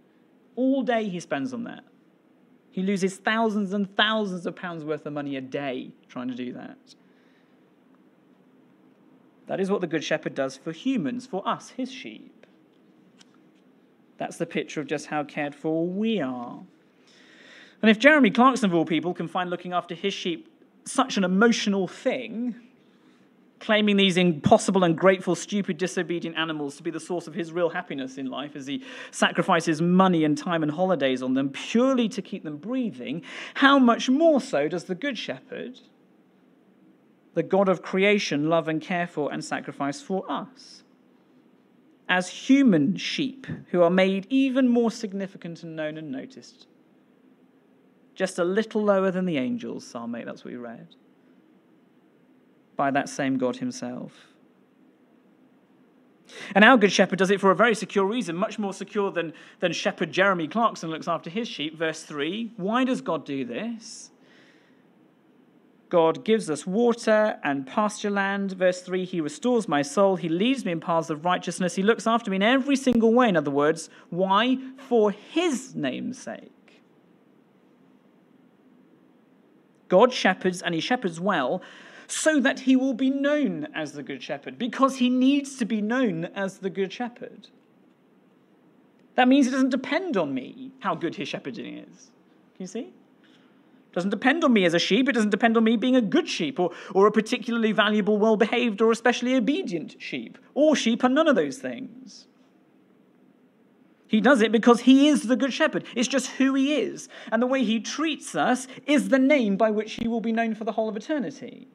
[0.55, 1.85] All day he spends on that.
[2.71, 6.53] He loses thousands and thousands of pounds worth of money a day trying to do
[6.53, 6.95] that.
[9.47, 12.36] That is what the Good Shepherd does for humans, for us, his sheep.
[14.19, 16.61] That's the picture of just how cared for we are.
[17.83, 20.49] And if Jeremy Clarkson, of all people, can find looking after his sheep
[20.85, 22.55] such an emotional thing,
[23.61, 28.19] claiming these impossible, ungrateful, stupid, disobedient animals to be the source of his real happiness
[28.19, 32.45] in life as he sacrifices money and time and holidays on them purely to keep
[32.45, 33.23] them breathing,
[33.55, 35.81] how much more so does the Good Shepherd,
[37.35, 40.83] the God of creation, love and care for and sacrifice for us?
[42.09, 46.67] As human sheep who are made even more significant and known and noticed.
[48.15, 50.89] Just a little lower than the angels, Psalm 8, that's what we read.
[52.77, 54.13] By that same God himself.
[56.55, 59.33] And our Good Shepherd does it for a very secure reason, much more secure than,
[59.61, 61.77] than Shepherd Jeremy Clarkson looks after his sheep.
[61.77, 64.11] Verse 3 Why does God do this?
[65.89, 68.53] God gives us water and pasture land.
[68.53, 70.17] Verse 3 He restores my soul.
[70.17, 71.77] He leads me in paths of righteousness.
[71.77, 73.29] He looks after me in every single way.
[73.29, 74.59] In other words, why?
[74.77, 76.53] For His name's sake.
[79.89, 81.63] God shepherds and He shepherds well
[82.09, 85.81] so that He will be known as the Good Shepherd because He needs to be
[85.81, 87.49] known as the Good Shepherd.
[89.15, 92.11] That means it doesn't depend on me how good His shepherding is.
[92.57, 92.93] Can you see?
[93.97, 95.09] Doesn't depend on me as a sheep.
[95.09, 98.37] It doesn't depend on me being a good sheep or, or a particularly valuable, well
[98.37, 100.37] behaved, or especially obedient sheep.
[100.53, 102.27] All sheep are none of those things.
[104.07, 105.85] He does it because he is the good shepherd.
[105.97, 107.09] It's just who he is.
[107.33, 110.55] And the way he treats us is the name by which he will be known
[110.55, 111.67] for the whole of eternity.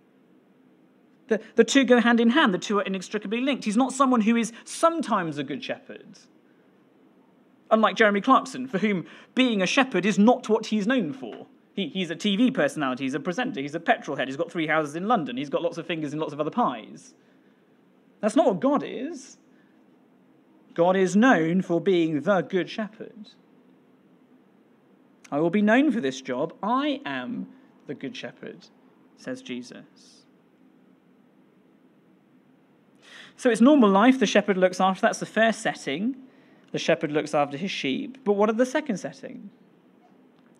[1.27, 3.65] The, the two go hand in hand, the two are inextricably linked.
[3.65, 6.19] He's not someone who is sometimes a good shepherd.
[7.71, 11.47] Unlike Jeremy Clarkson, for whom being a shepherd is not what he's known for.
[11.73, 14.67] He, he's a TV personality, he's a presenter, he's a petrol head, he's got three
[14.67, 17.13] houses in London, he's got lots of fingers in lots of other pies.
[18.19, 19.37] That's not what God is.
[20.73, 23.29] God is known for being the Good Shepherd.
[25.31, 26.53] I will be known for this job.
[26.61, 27.47] I am
[27.87, 28.67] the Good Shepherd,
[29.17, 30.25] says Jesus.
[33.37, 34.19] So it's normal life.
[34.19, 35.01] The shepherd looks after.
[35.01, 36.15] That's the first setting.
[36.71, 38.19] The shepherd looks after his sheep.
[38.23, 39.49] But what are the second setting?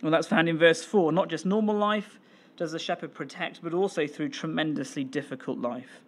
[0.02, 1.12] Well, that's found in verse 4.
[1.12, 2.20] Not just normal life
[2.58, 6.02] does the shepherd protect, but also through tremendously difficult life.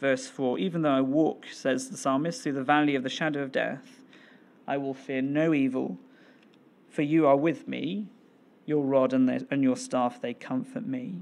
[0.00, 3.42] Verse 4 Even though I walk, says the psalmist, through the valley of the shadow
[3.42, 4.02] of death,
[4.66, 5.98] I will fear no evil,
[6.88, 8.06] for you are with me.
[8.66, 11.14] Your rod and, the, and your staff, they comfort me.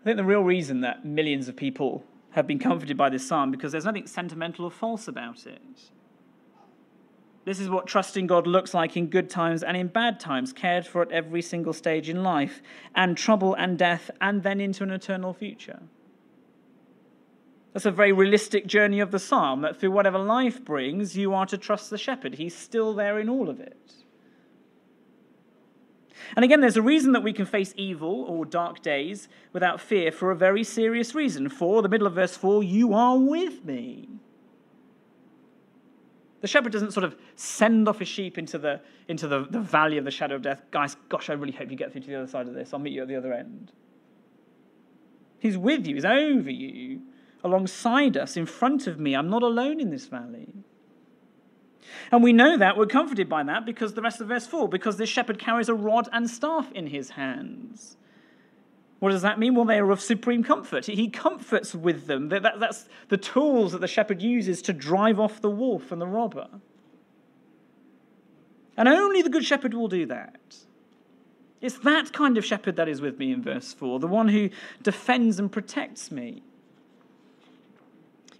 [0.00, 3.50] I think the real reason that millions of people have been comforted by this psalm
[3.50, 5.60] because there's nothing sentimental or false about it.
[7.48, 10.86] This is what trusting God looks like in good times and in bad times, cared
[10.86, 12.60] for at every single stage in life,
[12.94, 15.80] and trouble and death, and then into an eternal future.
[17.72, 21.46] That's a very realistic journey of the psalm that through whatever life brings, you are
[21.46, 22.34] to trust the shepherd.
[22.34, 23.94] He's still there in all of it.
[26.36, 30.12] And again, there's a reason that we can face evil or dark days without fear
[30.12, 31.48] for a very serious reason.
[31.48, 34.18] For the middle of verse 4, you are with me.
[36.40, 39.98] The shepherd doesn't sort of send off his sheep into the, into the, the valley
[39.98, 40.62] of the shadow of death.
[40.70, 42.72] Guys, gosh, I really hope you get through to the other side of this.
[42.72, 43.72] I'll meet you at the other end.
[45.40, 47.02] He's with you, he's over you,
[47.44, 49.14] alongside us, in front of me.
[49.14, 50.54] I'm not alone in this valley.
[52.10, 54.96] And we know that, we're comforted by that, because the rest of verse 4, because
[54.96, 57.96] this shepherd carries a rod and staff in his hands.
[58.98, 59.54] What does that mean?
[59.54, 60.86] Well, they are of supreme comfort.
[60.86, 62.30] He comforts with them.
[62.30, 66.00] That, that, that's the tools that the shepherd uses to drive off the wolf and
[66.00, 66.48] the robber.
[68.76, 70.56] And only the good shepherd will do that.
[71.60, 74.50] It's that kind of shepherd that is with me in verse 4, the one who
[74.82, 76.42] defends and protects me.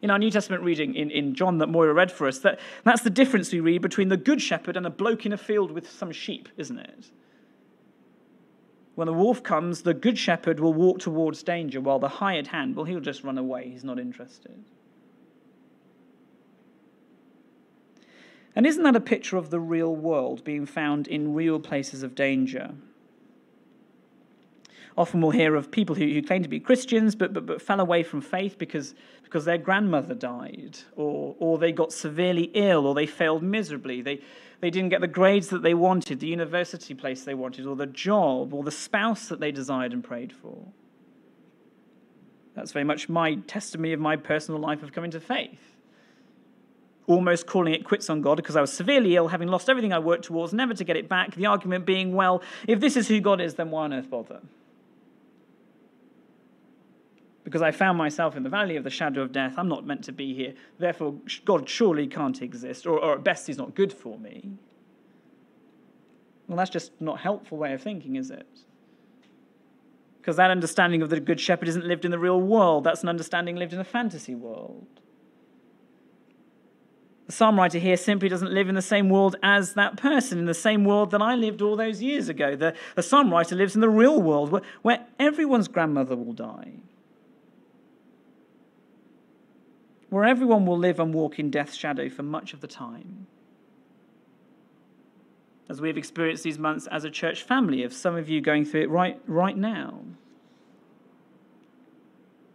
[0.00, 3.02] In our New Testament reading in, in John that Moira read for us, that, that's
[3.02, 5.90] the difference we read between the good shepherd and a bloke in a field with
[5.90, 7.10] some sheep, isn't it?
[8.98, 12.74] When the wolf comes, the good shepherd will walk towards danger, while the hired hand,
[12.74, 13.70] well, he'll just run away.
[13.70, 14.64] He's not interested.
[18.56, 22.16] And isn't that a picture of the real world being found in real places of
[22.16, 22.74] danger?
[24.96, 27.78] Often we'll hear of people who, who claim to be Christians but, but, but fell
[27.78, 32.96] away from faith because, because their grandmother died, or, or they got severely ill, or
[32.96, 34.02] they failed miserably.
[34.02, 34.22] They,
[34.60, 37.86] they didn't get the grades that they wanted, the university place they wanted, or the
[37.86, 40.66] job, or the spouse that they desired and prayed for.
[42.54, 45.76] That's very much my testimony of my personal life of coming to faith.
[47.06, 50.00] Almost calling it quits on God because I was severely ill, having lost everything I
[50.00, 51.36] worked towards, never to get it back.
[51.36, 54.40] The argument being, well, if this is who God is, then why on earth bother?
[57.48, 59.54] Because I found myself in the valley of the shadow of death.
[59.56, 60.52] I'm not meant to be here.
[60.78, 61.14] Therefore,
[61.46, 64.52] God surely can't exist, or, or at best, He's not good for me.
[66.46, 68.46] Well, that's just not a helpful way of thinking, is it?
[70.20, 73.08] Because that understanding of the Good Shepherd isn't lived in the real world, that's an
[73.08, 74.86] understanding lived in a fantasy world.
[77.28, 80.44] The psalm writer here simply doesn't live in the same world as that person, in
[80.44, 82.56] the same world that I lived all those years ago.
[82.56, 86.72] The, the psalm writer lives in the real world where, where everyone's grandmother will die,
[90.10, 93.26] where everyone will live and walk in death's shadow for much of the time.
[95.68, 98.82] As we've experienced these months as a church family, of some of you going through
[98.82, 100.00] it right, right now.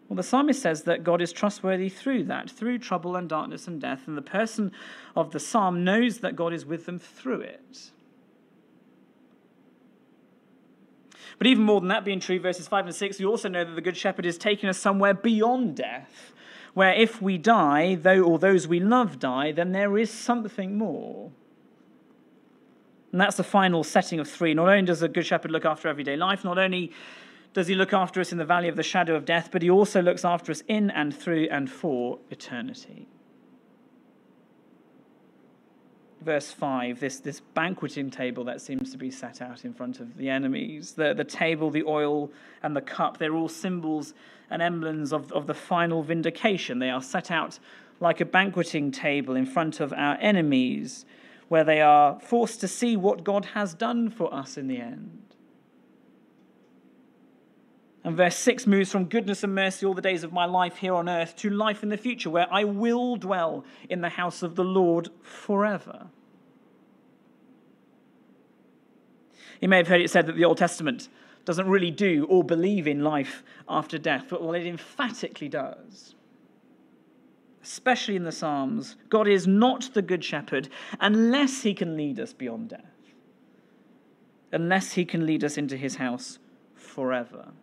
[0.09, 3.79] Well, the psalmist says that God is trustworthy through that, through trouble and darkness and
[3.79, 4.71] death, and the person
[5.15, 7.91] of the psalm knows that God is with them through it.
[11.37, 13.73] But even more than that being true, verses 5 and 6, we also know that
[13.73, 16.33] the Good Shepherd is taking us somewhere beyond death,
[16.73, 21.31] where if we die, though or those we love die, then there is something more.
[23.12, 24.55] And that's the final setting of three.
[24.55, 26.91] Not only does the Good Shepherd look after everyday life, not only
[27.53, 29.69] does he look after us in the valley of the shadow of death, but he
[29.69, 33.07] also looks after us in and through and for eternity.
[36.23, 40.15] Verse 5, this, this banqueting table that seems to be set out in front of
[40.17, 40.93] the enemies.
[40.93, 42.31] The, the table, the oil,
[42.62, 44.13] and the cup, they're all symbols
[44.49, 46.79] and emblems of, of the final vindication.
[46.79, 47.59] They are set out
[47.99, 51.05] like a banqueting table in front of our enemies,
[51.49, 55.22] where they are forced to see what God has done for us in the end.
[58.03, 60.93] And verse 6 moves from goodness and mercy all the days of my life here
[60.93, 64.55] on earth to life in the future, where I will dwell in the house of
[64.55, 66.07] the Lord forever.
[69.61, 71.07] You may have heard it said that the Old Testament
[71.45, 76.15] doesn't really do or believe in life after death, but well, it emphatically does.
[77.63, 80.67] Especially in the Psalms, God is not the good shepherd
[80.99, 83.13] unless he can lead us beyond death,
[84.51, 86.39] unless he can lead us into his house
[86.75, 87.53] forever.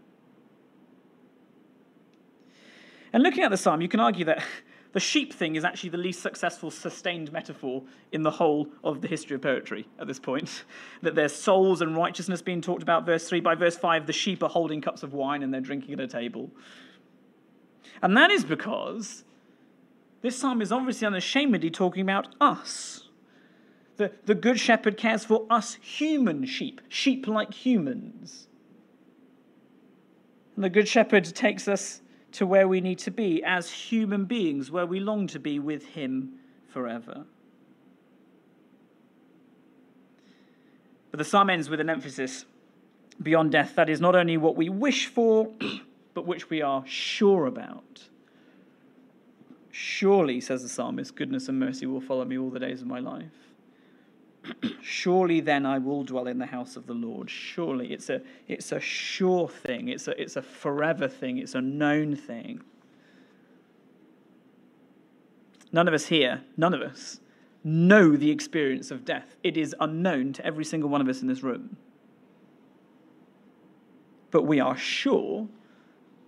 [3.13, 4.45] And looking at the psalm, you can argue that
[4.93, 9.09] the sheep thing is actually the least successful sustained metaphor in the whole of the
[9.09, 10.65] history of poetry at this point.
[11.03, 13.41] That there's souls and righteousness being talked about, verse 3.
[13.41, 16.07] By verse 5, the sheep are holding cups of wine and they're drinking at a
[16.07, 16.51] table.
[18.03, 19.25] And that is because
[20.23, 23.09] this psalm is obviously unashamedly talking about us.
[23.97, 28.49] The, the good shepherd cares for us human sheep, sheep like humans.
[30.55, 32.01] And the good shepherd takes us
[32.33, 35.85] to where we need to be as human beings, where we long to be with
[35.87, 36.33] Him
[36.69, 37.25] forever.
[41.11, 42.45] But the psalm ends with an emphasis
[43.21, 45.51] beyond death that is not only what we wish for,
[46.15, 48.05] but which we are sure about.
[49.71, 52.99] Surely, says the psalmist, goodness and mercy will follow me all the days of my
[52.99, 53.50] life.
[54.83, 57.31] Surely then I will dwell in the house of the Lord.
[57.31, 61.61] Surely it's a, it's a sure thing, it's a, it's a forever thing, it's a
[61.61, 62.63] known thing.
[65.73, 67.21] None of us here, none of us,
[67.63, 69.37] know the experience of death.
[69.43, 71.77] It is unknown to every single one of us in this room.
[74.31, 75.49] But we are sure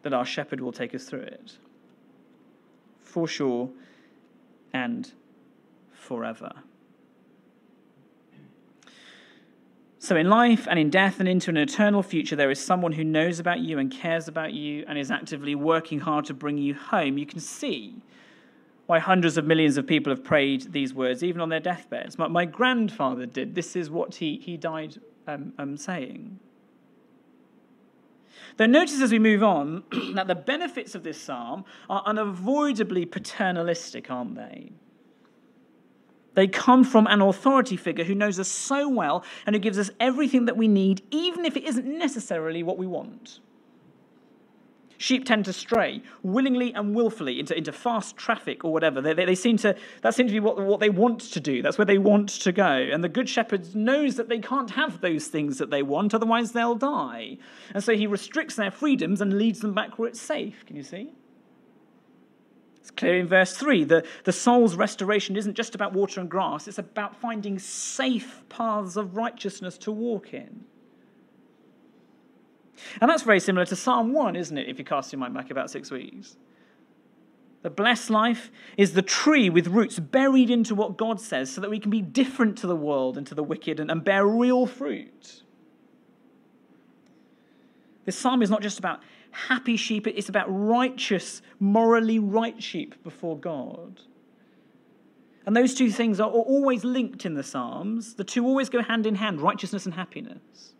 [0.03, 1.59] that our shepherd will take us through it.
[3.01, 3.71] For sure
[4.73, 5.11] and
[5.93, 6.53] forever.
[10.03, 13.05] So, in life and in death and into an eternal future, there is someone who
[13.05, 16.75] knows about you and cares about you and is actively working hard to bring you
[16.75, 17.19] home.
[17.19, 17.95] You can see
[18.87, 22.19] why hundreds of millions of people have prayed these words, even on their deathbeds.
[22.19, 23.55] My, my grandfather did.
[23.55, 26.41] This is what he, he died um, um, saying.
[28.57, 29.85] Though notice as we move on
[30.15, 34.73] that the benefits of this psalm are unavoidably paternalistic, aren't they?
[36.35, 39.91] They come from an authority figure who knows us so well and who gives us
[40.01, 43.41] everything that we need, even if it isn't necessarily what we want.
[45.03, 49.01] Sheep tend to stray willingly and willfully into, into fast traffic or whatever.
[49.01, 51.61] They, they, they seem to, that seems to be what, what they want to do.
[51.61, 52.71] That's where they want to go.
[52.71, 56.53] And the Good Shepherd knows that they can't have those things that they want, otherwise
[56.53, 57.39] they'll die.
[57.75, 60.65] And so he restricts their freedoms and leads them back where it's safe.
[60.67, 61.11] Can you see?
[62.83, 66.67] It's clear in verse 3 that the soul's restoration isn't just about water and grass,
[66.67, 70.65] it's about finding safe paths of righteousness to walk in.
[73.01, 75.53] And that's very similar to Psalm 1, isn't it, if you cast your mind back
[75.53, 76.37] about six weeks?
[77.63, 81.71] The blessed life is the tree with roots buried into what God says so that
[81.71, 84.67] we can be different to the world and to the wicked and, and bear real
[84.67, 85.45] fruit.
[88.07, 93.37] This psalm is not just about happy sheep, it's about righteous, morally right sheep before
[93.37, 94.01] God.
[95.45, 98.15] And those two things are always linked in the Psalms.
[98.15, 100.75] The two always go hand in hand righteousness and happiness.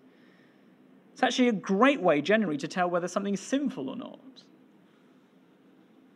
[1.13, 4.21] It's actually a great way, generally, to tell whether something is sinful or not.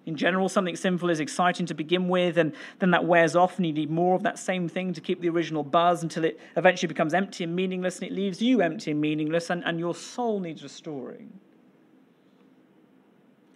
[0.06, 3.66] In general, something sinful is exciting to begin with, and then that wears off, and
[3.66, 6.86] you need more of that same thing to keep the original buzz until it eventually
[6.86, 10.38] becomes empty and meaningless, and it leaves you empty and meaningless, and, and your soul
[10.38, 11.40] needs restoring.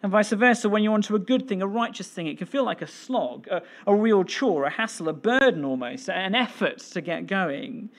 [0.03, 2.65] And vice versa, when you're onto a good thing, a righteous thing, it can feel
[2.65, 7.01] like a slog, a, a real chore, a hassle, a burden almost, an effort to
[7.03, 7.91] get going.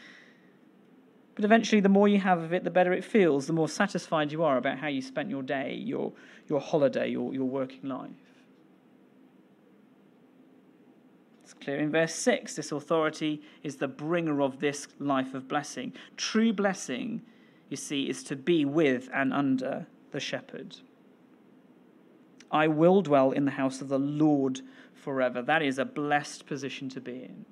[1.35, 4.31] But eventually, the more you have of it, the better it feels, the more satisfied
[4.31, 6.11] you are about how you spent your day, your,
[6.47, 8.09] your holiday, your, your working life.
[11.43, 15.93] It's clear in verse 6 this authority is the bringer of this life of blessing.
[16.17, 17.21] True blessing,
[17.69, 20.77] you see, is to be with and under the shepherd.
[22.51, 24.61] I will dwell in the house of the Lord
[24.93, 25.41] forever.
[25.41, 27.45] That is a blessed position to be in.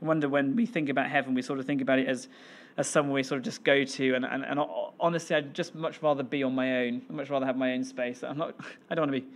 [0.00, 2.28] I wonder when we think about heaven, we sort of think about it as,
[2.76, 4.14] as somewhere we sort of just go to.
[4.14, 4.60] And, and, and
[5.00, 7.02] honestly, I'd just much rather be on my own.
[7.08, 8.22] I'd much rather have my own space.
[8.22, 8.54] I'm not,
[8.90, 9.26] I don't want to be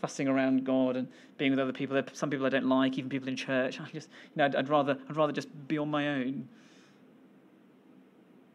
[0.00, 1.08] fussing around God and
[1.38, 2.00] being with other people.
[2.12, 3.80] Some people I don't like, even people in church.
[3.80, 6.48] I just, you know, I'd, I'd rather, I'd rather just be on my own.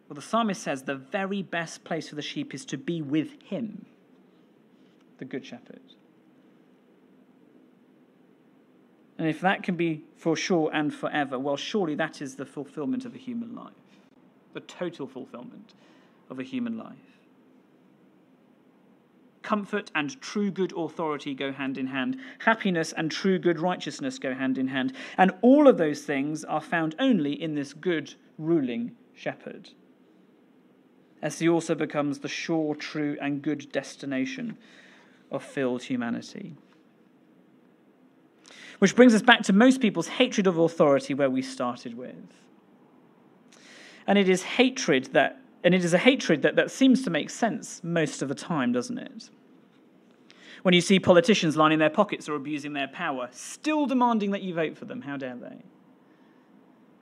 [0.10, 3.40] Well, the psalmist says the very best place for the sheep is to be with
[3.44, 3.86] him,
[5.20, 5.82] the good shepherd.
[9.20, 13.06] And if that can be for sure and forever, well, surely that is the fulfillment
[13.06, 13.74] of a human life,
[14.54, 15.76] the total fulfillment
[16.32, 16.96] of a human life.
[19.44, 22.18] Comfort and true good authority go hand in hand.
[22.40, 24.94] Happiness and true good righteousness go hand in hand.
[25.18, 29.70] And all of those things are found only in this good ruling shepherd.
[31.22, 34.58] As he also becomes the sure, true, and good destination
[35.32, 36.56] of filled humanity.
[38.80, 42.16] Which brings us back to most people's hatred of authority, where we started with.
[44.08, 47.30] And it is hatred that, and it is a hatred that, that seems to make
[47.30, 49.30] sense most of the time, doesn't it?
[50.64, 54.54] When you see politicians lining their pockets or abusing their power, still demanding that you
[54.54, 55.64] vote for them, how dare they?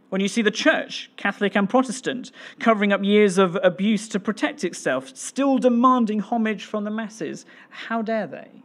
[0.09, 4.63] When you see the church, Catholic and Protestant, covering up years of abuse to protect
[4.63, 8.63] itself, still demanding homage from the masses, how dare they?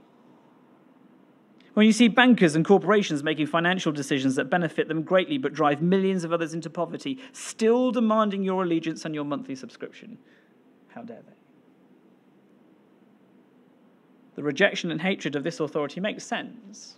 [1.74, 5.80] When you see bankers and corporations making financial decisions that benefit them greatly but drive
[5.80, 10.18] millions of others into poverty, still demanding your allegiance and your monthly subscription,
[10.88, 11.32] how dare they?
[14.36, 16.96] The rejection and hatred of this authority makes sense.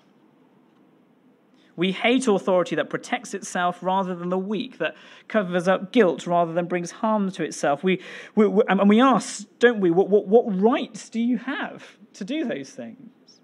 [1.76, 4.94] We hate authority that protects itself rather than the weak, that
[5.26, 7.82] covers up guilt rather than brings harm to itself.
[7.82, 8.00] We,
[8.36, 12.24] we, we and we ask, don't we, what, what, what rights do you have to
[12.24, 13.40] do those things?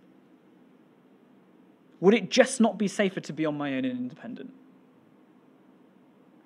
[1.98, 4.54] Would it just not be safer to be on my own and independent?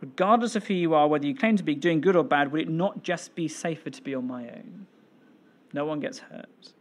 [0.00, 2.62] Regardless of who you are, whether you claim to be doing good or bad, would
[2.62, 4.86] it not just be safer to be on my own?
[5.72, 6.72] No one gets hurt.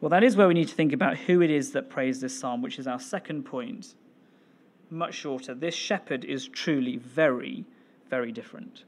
[0.00, 2.38] Well, that is where we need to think about who it is that prays this
[2.38, 3.94] psalm, which is our second point.
[4.88, 5.54] Much shorter.
[5.54, 7.66] This shepherd is truly very,
[8.08, 8.84] very different.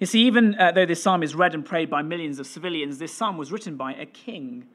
[0.00, 2.98] You see, even uh, though this psalm is read and prayed by millions of civilians,
[2.98, 4.66] this psalm was written by a king.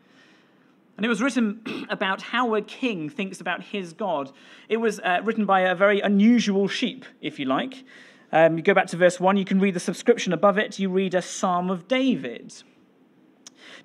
[0.96, 4.32] And it was written about how a king thinks about his God.
[4.70, 7.84] It was uh, written by a very unusual sheep, if you like.
[8.32, 10.78] Um, you go back to verse 1, you can read the subscription above it.
[10.78, 12.54] You read a psalm of David.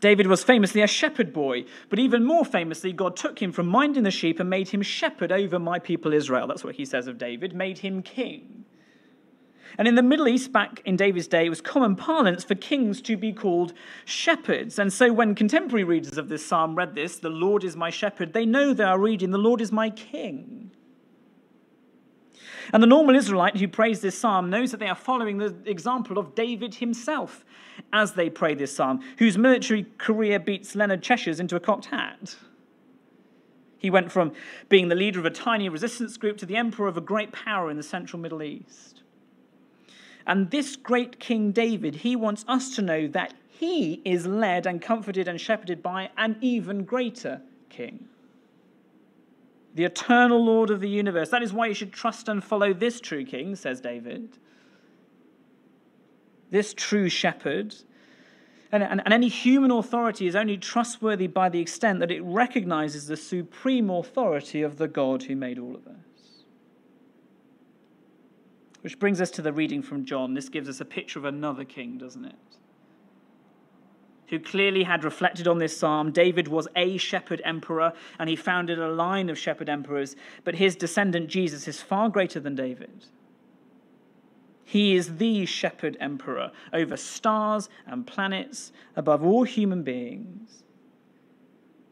[0.01, 4.03] David was famously a shepherd boy, but even more famously, God took him from minding
[4.03, 6.47] the sheep and made him shepherd over my people Israel.
[6.47, 8.65] That's what he says of David, made him king.
[9.77, 13.01] And in the Middle East, back in David's day, it was common parlance for kings
[13.03, 13.73] to be called
[14.05, 14.79] shepherds.
[14.79, 18.33] And so when contemporary readers of this psalm read this, the Lord is my shepherd,
[18.33, 20.71] they know they are reading, the Lord is my king.
[22.73, 26.19] And the normal Israelite who prays this psalm knows that they are following the example
[26.19, 27.45] of David himself
[27.93, 32.37] as they pray this psalm, whose military career beats Leonard Cheshire's into a cocked hat.
[33.79, 34.33] He went from
[34.69, 37.71] being the leader of a tiny resistance group to the emperor of a great power
[37.71, 39.03] in the central Middle East.
[40.27, 44.81] And this great King David, he wants us to know that he is led and
[44.81, 48.09] comforted and shepherded by an even greater king.
[49.75, 51.31] The eternal Lord of the universe.
[51.31, 54.39] That is why you should trust and follow this true king, says David.
[56.51, 57.75] This true shepherd.
[58.71, 63.07] And, and, and any human authority is only trustworthy by the extent that it recognizes
[63.07, 65.95] the supreme authority of the God who made all of us.
[68.83, 70.35] Which brings us to the reading from John.
[70.35, 72.35] This gives us a picture of another king, doesn't it?
[74.29, 76.11] Who clearly had reflected on this psalm.
[76.11, 80.77] David was a shepherd emperor, and he founded a line of shepherd emperors, but his
[80.77, 83.07] descendant Jesus is far greater than David.
[84.65, 90.63] He is the shepherd emperor over stars and planets, above all human beings.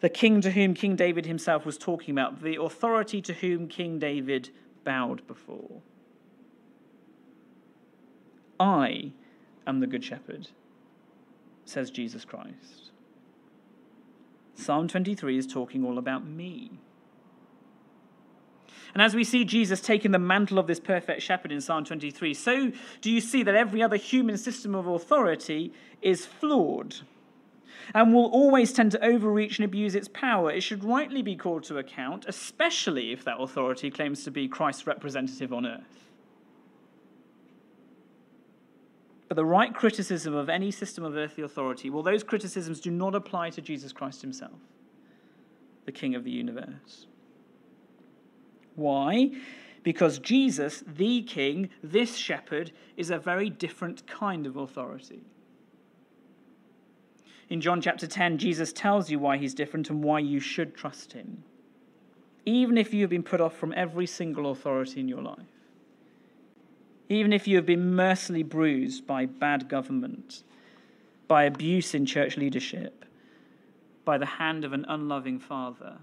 [0.01, 4.01] The king to whom King David himself was talking about, the authority to whom King
[4.01, 4.51] David
[4.83, 5.81] bowed before.
[8.59, 9.13] I
[9.67, 10.49] am the Good Shepherd,
[11.65, 12.91] says Jesus Christ.
[14.55, 16.79] Psalm 23 is talking all about me.
[18.95, 22.35] And as we see Jesus taking the mantle of this perfect shepherd in Psalm 23,
[22.35, 26.97] so do you see that every other human system of authority is flawed
[27.95, 30.51] and will always tend to overreach and abuse its power.
[30.51, 34.87] It should rightly be called to account, especially if that authority claims to be Christ's
[34.87, 36.12] representative on earth.
[39.33, 43.15] But the right criticism of any system of earthly authority, well, those criticisms do not
[43.15, 44.59] apply to Jesus Christ himself,
[45.87, 47.07] the King of the universe.
[48.75, 49.31] Why?
[49.83, 55.23] Because Jesus, the King, this shepherd, is a very different kind of authority.
[57.49, 61.15] In John chapter 10, Jesus tells you why he's different and why you should trust
[61.15, 61.43] him,
[62.45, 65.62] even if you have been put off from every single authority in your life
[67.13, 70.43] even if you have been mercilessly bruised by bad government,
[71.29, 73.05] by abuse in church leadership,
[74.05, 75.99] by the hand of an unloving father.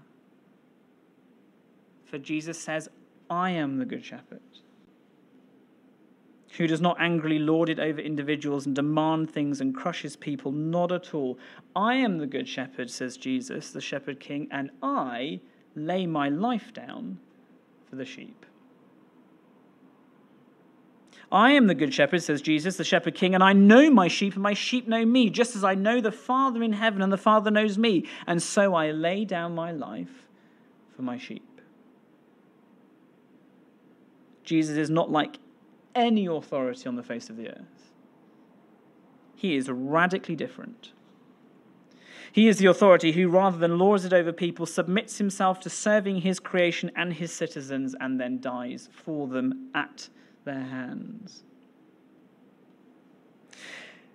[2.04, 2.88] For Jesus says,
[3.28, 4.40] I am the Good Shepherd,
[6.56, 10.50] who does not angrily lord it over individuals and demand things and crushes people.
[10.50, 11.38] Not at all.
[11.76, 15.40] I am the Good Shepherd, says Jesus, the Shepherd King, and I
[15.76, 17.18] lay my life down
[17.88, 18.44] for the sheep.
[21.32, 24.34] I am the good shepherd, says Jesus, the shepherd king, and I know my sheep,
[24.34, 27.16] and my sheep know me, just as I know the Father in heaven, and the
[27.16, 28.06] Father knows me.
[28.26, 30.28] And so I lay down my life
[30.96, 31.46] for my sheep.
[34.42, 35.38] Jesus is not like
[35.94, 37.92] any authority on the face of the earth,
[39.36, 40.92] he is radically different.
[42.32, 46.20] He is the authority who, rather than lords it over people, submits himself to serving
[46.20, 50.08] his creation and his citizens and then dies for them at
[50.50, 51.44] their hands.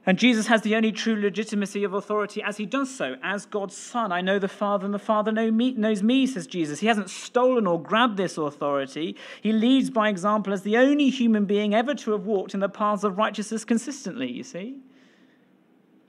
[0.07, 3.75] And Jesus has the only true legitimacy of authority as he does so, as God's
[3.75, 4.11] Son.
[4.11, 6.79] I know the Father, and the Father knows me, says Jesus.
[6.79, 9.15] He hasn't stolen or grabbed this authority.
[9.41, 12.69] He leads by example as the only human being ever to have walked in the
[12.69, 14.77] paths of righteousness consistently, you see.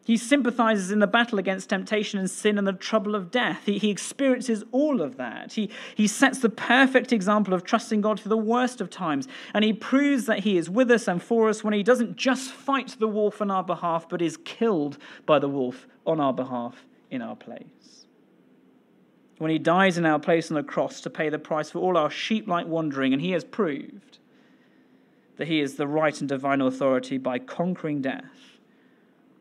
[0.07, 3.62] He sympathizes in the battle against temptation and sin and the trouble of death.
[3.66, 5.54] He, he experiences all of that.
[5.54, 9.26] He, he sets the perfect example of trusting God for the worst of times.
[9.52, 12.52] And he proves that he is with us and for us when he doesn't just
[12.52, 14.96] fight the wolf on our behalf, but is killed
[15.26, 18.07] by the wolf on our behalf in our place.
[19.38, 21.96] When he dies in our place on the cross to pay the price for all
[21.96, 24.18] our sheep like wandering, and he has proved
[25.36, 28.55] that he is the right and divine authority by conquering death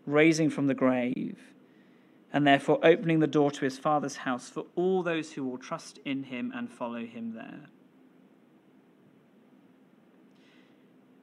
[0.05, 1.39] raising from the grave,
[2.31, 5.99] and therefore opening the door to his Father's house for all those who will trust
[6.05, 7.69] in him and follow him there.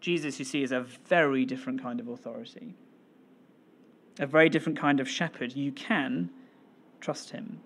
[0.01, 2.75] Jesus, you see, is a very different kind of authority,
[4.19, 5.55] a very different kind of shepherd.
[5.55, 6.31] You can
[7.01, 7.61] trust him.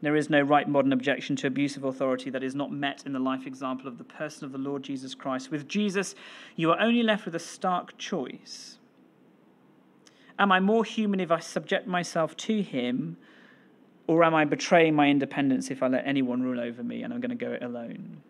[0.00, 3.18] There is no right modern objection to abusive authority that is not met in the
[3.18, 5.50] life example of the person of the Lord Jesus Christ.
[5.50, 6.14] With Jesus,
[6.54, 8.77] you are only left with a stark choice.
[10.38, 13.16] Am I more human if I subject myself to him,
[14.06, 17.20] or am I betraying my independence if I let anyone rule over me and I'm
[17.20, 18.22] going to go it alone?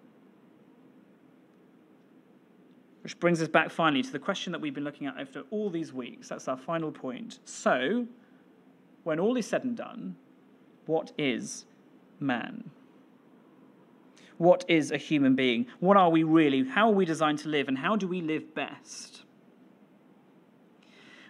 [3.03, 5.71] Which brings us back finally to the question that we've been looking at after all
[5.71, 6.29] these weeks.
[6.29, 7.39] That's our final point.
[7.45, 8.07] So,
[9.05, 10.17] when all is said and done,
[10.87, 11.65] what is
[12.21, 12.71] man?
[14.37, 15.67] What is a human being?
[15.81, 16.65] What are we really?
[16.65, 17.69] How are we designed to live?
[17.69, 19.23] And how do we live best?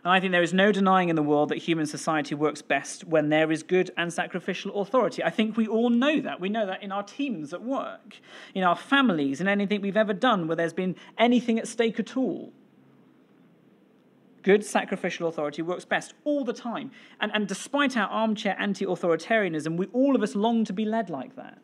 [0.04, 3.04] And I think there is no denying in the world that human society works best
[3.04, 5.24] when there is good and sacrificial authority.
[5.24, 6.40] I think we all know that.
[6.40, 8.20] We know that in our teams at work,
[8.54, 12.16] in our families, in anything we've ever done where there's been anything at stake at
[12.16, 12.52] all.
[14.42, 16.92] Good sacrificial authority works best all the time.
[17.20, 21.10] And, and despite our armchair anti authoritarianism, we all of us long to be led
[21.10, 21.58] like that.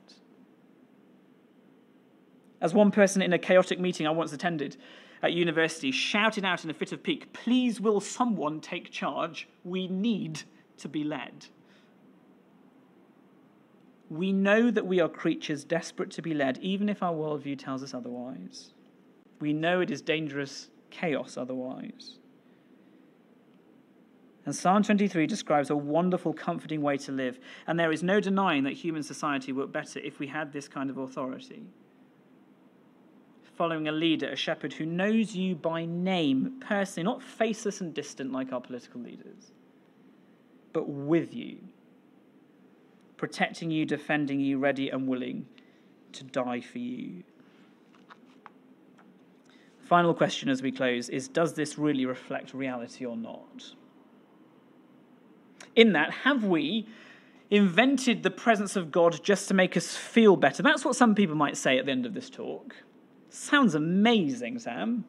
[2.60, 4.76] As one person in a chaotic meeting I once attended
[5.24, 9.48] at university shouted out in a fit of pique, Please will someone take charge?
[9.64, 10.42] We need
[10.78, 11.46] to be led.
[14.10, 17.82] We know that we are creatures desperate to be led, even if our worldview tells
[17.82, 18.74] us otherwise.
[19.40, 22.18] We know it is dangerous chaos otherwise.
[24.44, 27.38] And Psalm 23 describes a wonderful, comforting way to live.
[27.66, 30.90] And there is no denying that human society worked better if we had this kind
[30.90, 31.64] of authority.
[33.56, 38.32] Following a leader, a shepherd who knows you by name, personally, not faceless and distant
[38.32, 39.52] like our political leaders,
[40.72, 41.58] but with you,
[43.16, 45.46] protecting you, defending you, ready and willing
[46.12, 47.22] to die for you.
[49.80, 53.74] Final question as we close is Does this really reflect reality or not?
[55.76, 56.86] in that, have we
[57.50, 60.62] invented the presence of God just to make us feel better?
[60.62, 62.74] That's what some people might say at the end of this talk.
[63.34, 65.04] Sounds amazing, Sam.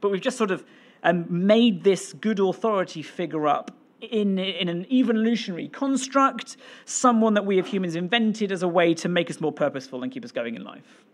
[0.00, 0.64] But we've just sort of
[1.02, 7.58] um, made this good authority figure up in, in an evolutionary construct, someone that we
[7.58, 10.54] as humans invented as a way to make us more purposeful and keep us going
[10.54, 11.04] in life,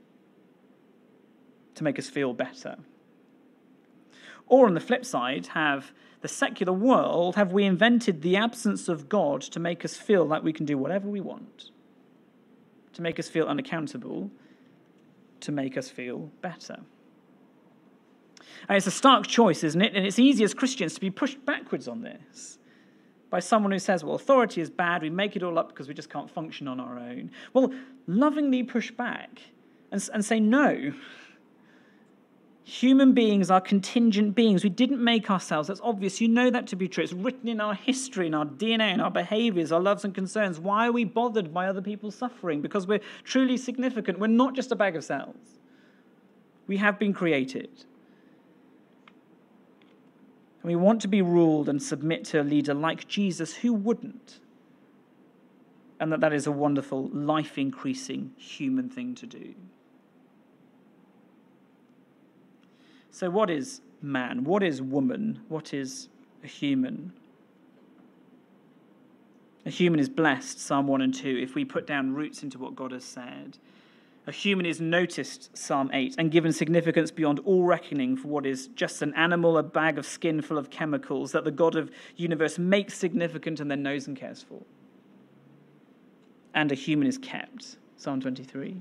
[1.77, 2.77] to make us feel better.
[4.47, 9.09] Or on the flip side, have the secular world have we invented the absence of
[9.09, 11.71] God to make us feel like we can do whatever we want,
[12.93, 14.31] to make us feel unaccountable,
[15.41, 16.81] to make us feel better?
[18.69, 19.95] And it's a stark choice, isn't it?
[19.95, 22.59] And it's easy as Christians to be pushed backwards on this
[23.31, 25.95] by someone who says, well, authority is bad, we make it all up because we
[25.95, 27.31] just can't function on our own.
[27.53, 27.73] Well,
[28.07, 29.41] lovingly push back
[29.93, 30.93] and, and say, no,
[32.71, 34.63] Human beings are contingent beings.
[34.63, 35.67] We didn't make ourselves.
[35.67, 36.21] That's obvious.
[36.21, 37.03] You know that to be true.
[37.03, 40.61] It's written in our history, in our DNA, in our behaviors, our loves and concerns.
[40.61, 42.63] Why are we bothered by other people's suffering?
[42.63, 44.21] Because we're truly significant.
[44.21, 45.59] We're not just a bag of cells.
[46.69, 47.71] We have been created.
[50.63, 54.39] And we want to be ruled and submit to a leader like Jesus who wouldn't.
[55.99, 59.55] And that that is a wonderful, life increasing human thing to do.
[63.11, 64.45] So, what is man?
[64.45, 65.41] What is woman?
[65.49, 66.09] What is
[66.43, 67.13] a human?
[69.67, 72.75] A human is blessed, Psalm 1 and 2, if we put down roots into what
[72.75, 73.59] God has said.
[74.27, 78.69] A human is noticed, Psalm 8, and given significance beyond all reckoning for what is
[78.69, 82.59] just an animal, a bag of skin full of chemicals that the God of universe
[82.59, 84.63] makes significant and then knows and cares for.
[86.55, 88.77] And a human is kept, Psalm 23,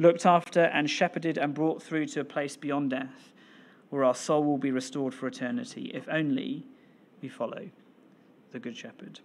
[0.00, 3.34] looked after and shepherded and brought through to a place beyond death
[3.90, 6.64] where our soul will be restored for eternity, if only
[7.20, 7.68] we follow
[8.52, 9.20] the Good Shepherd.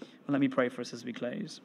[0.00, 1.60] Well, let me pray for us as we close.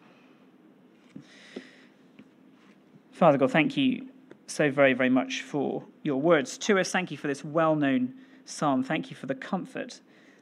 [3.12, 4.10] Father God, thank you
[4.46, 6.92] so very, very much for your words to us.
[6.92, 8.14] Thank you for this well known
[8.46, 8.84] psalm.
[8.84, 10.02] Thank you for the comfort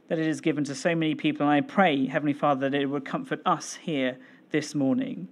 [0.10, 1.48] that it is given to so many people.
[1.48, 4.18] And I pray, Heavenly Father, that it would comfort us here
[4.52, 5.30] this morning.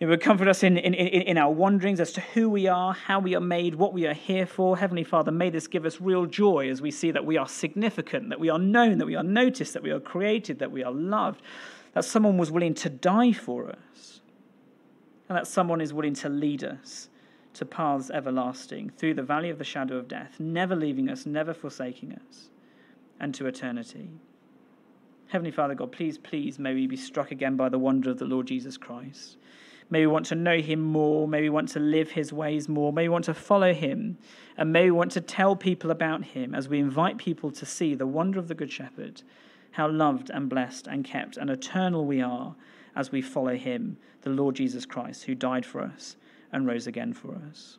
[0.00, 3.20] It would comfort us in, in, in our wanderings as to who we are, how
[3.20, 4.78] we are made, what we are here for.
[4.78, 8.30] Heavenly Father, may this give us real joy as we see that we are significant,
[8.30, 10.90] that we are known, that we are noticed, that we are created, that we are
[10.90, 11.42] loved,
[11.92, 14.22] that someone was willing to die for us,
[15.28, 17.10] and that someone is willing to lead us
[17.52, 21.52] to paths everlasting through the valley of the shadow of death, never leaving us, never
[21.52, 22.48] forsaking us,
[23.18, 24.08] and to eternity.
[25.26, 28.24] Heavenly Father God, please, please, may we be struck again by the wonder of the
[28.24, 29.36] Lord Jesus Christ.
[29.90, 31.26] May we want to know him more.
[31.26, 32.92] maybe want to live his ways more.
[32.92, 34.18] maybe want to follow him.
[34.56, 38.06] And maybe want to tell people about him as we invite people to see the
[38.06, 39.22] wonder of the Good Shepherd,
[39.72, 42.54] how loved and blessed and kept and eternal we are
[42.94, 46.16] as we follow him, the Lord Jesus Christ, who died for us
[46.52, 47.78] and rose again for us.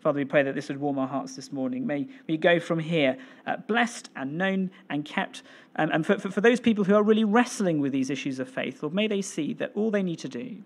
[0.00, 1.86] Father, we pray that this would warm our hearts this morning.
[1.86, 5.42] May we go from here uh, blessed and known and kept.
[5.76, 8.48] Um, and for, for, for those people who are really wrestling with these issues of
[8.48, 10.56] faith, Lord, may they see that all they need to do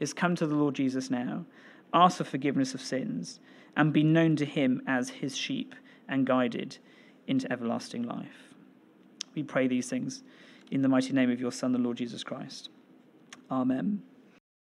[0.00, 1.44] is come to the Lord Jesus now,
[1.92, 3.40] ask for forgiveness of sins,
[3.76, 5.74] and be known to him as his sheep
[6.08, 6.78] and guided
[7.26, 8.54] into everlasting life.
[9.34, 10.22] We pray these things
[10.70, 12.68] in the mighty name of your Son, the Lord Jesus Christ.
[13.50, 14.02] Amen.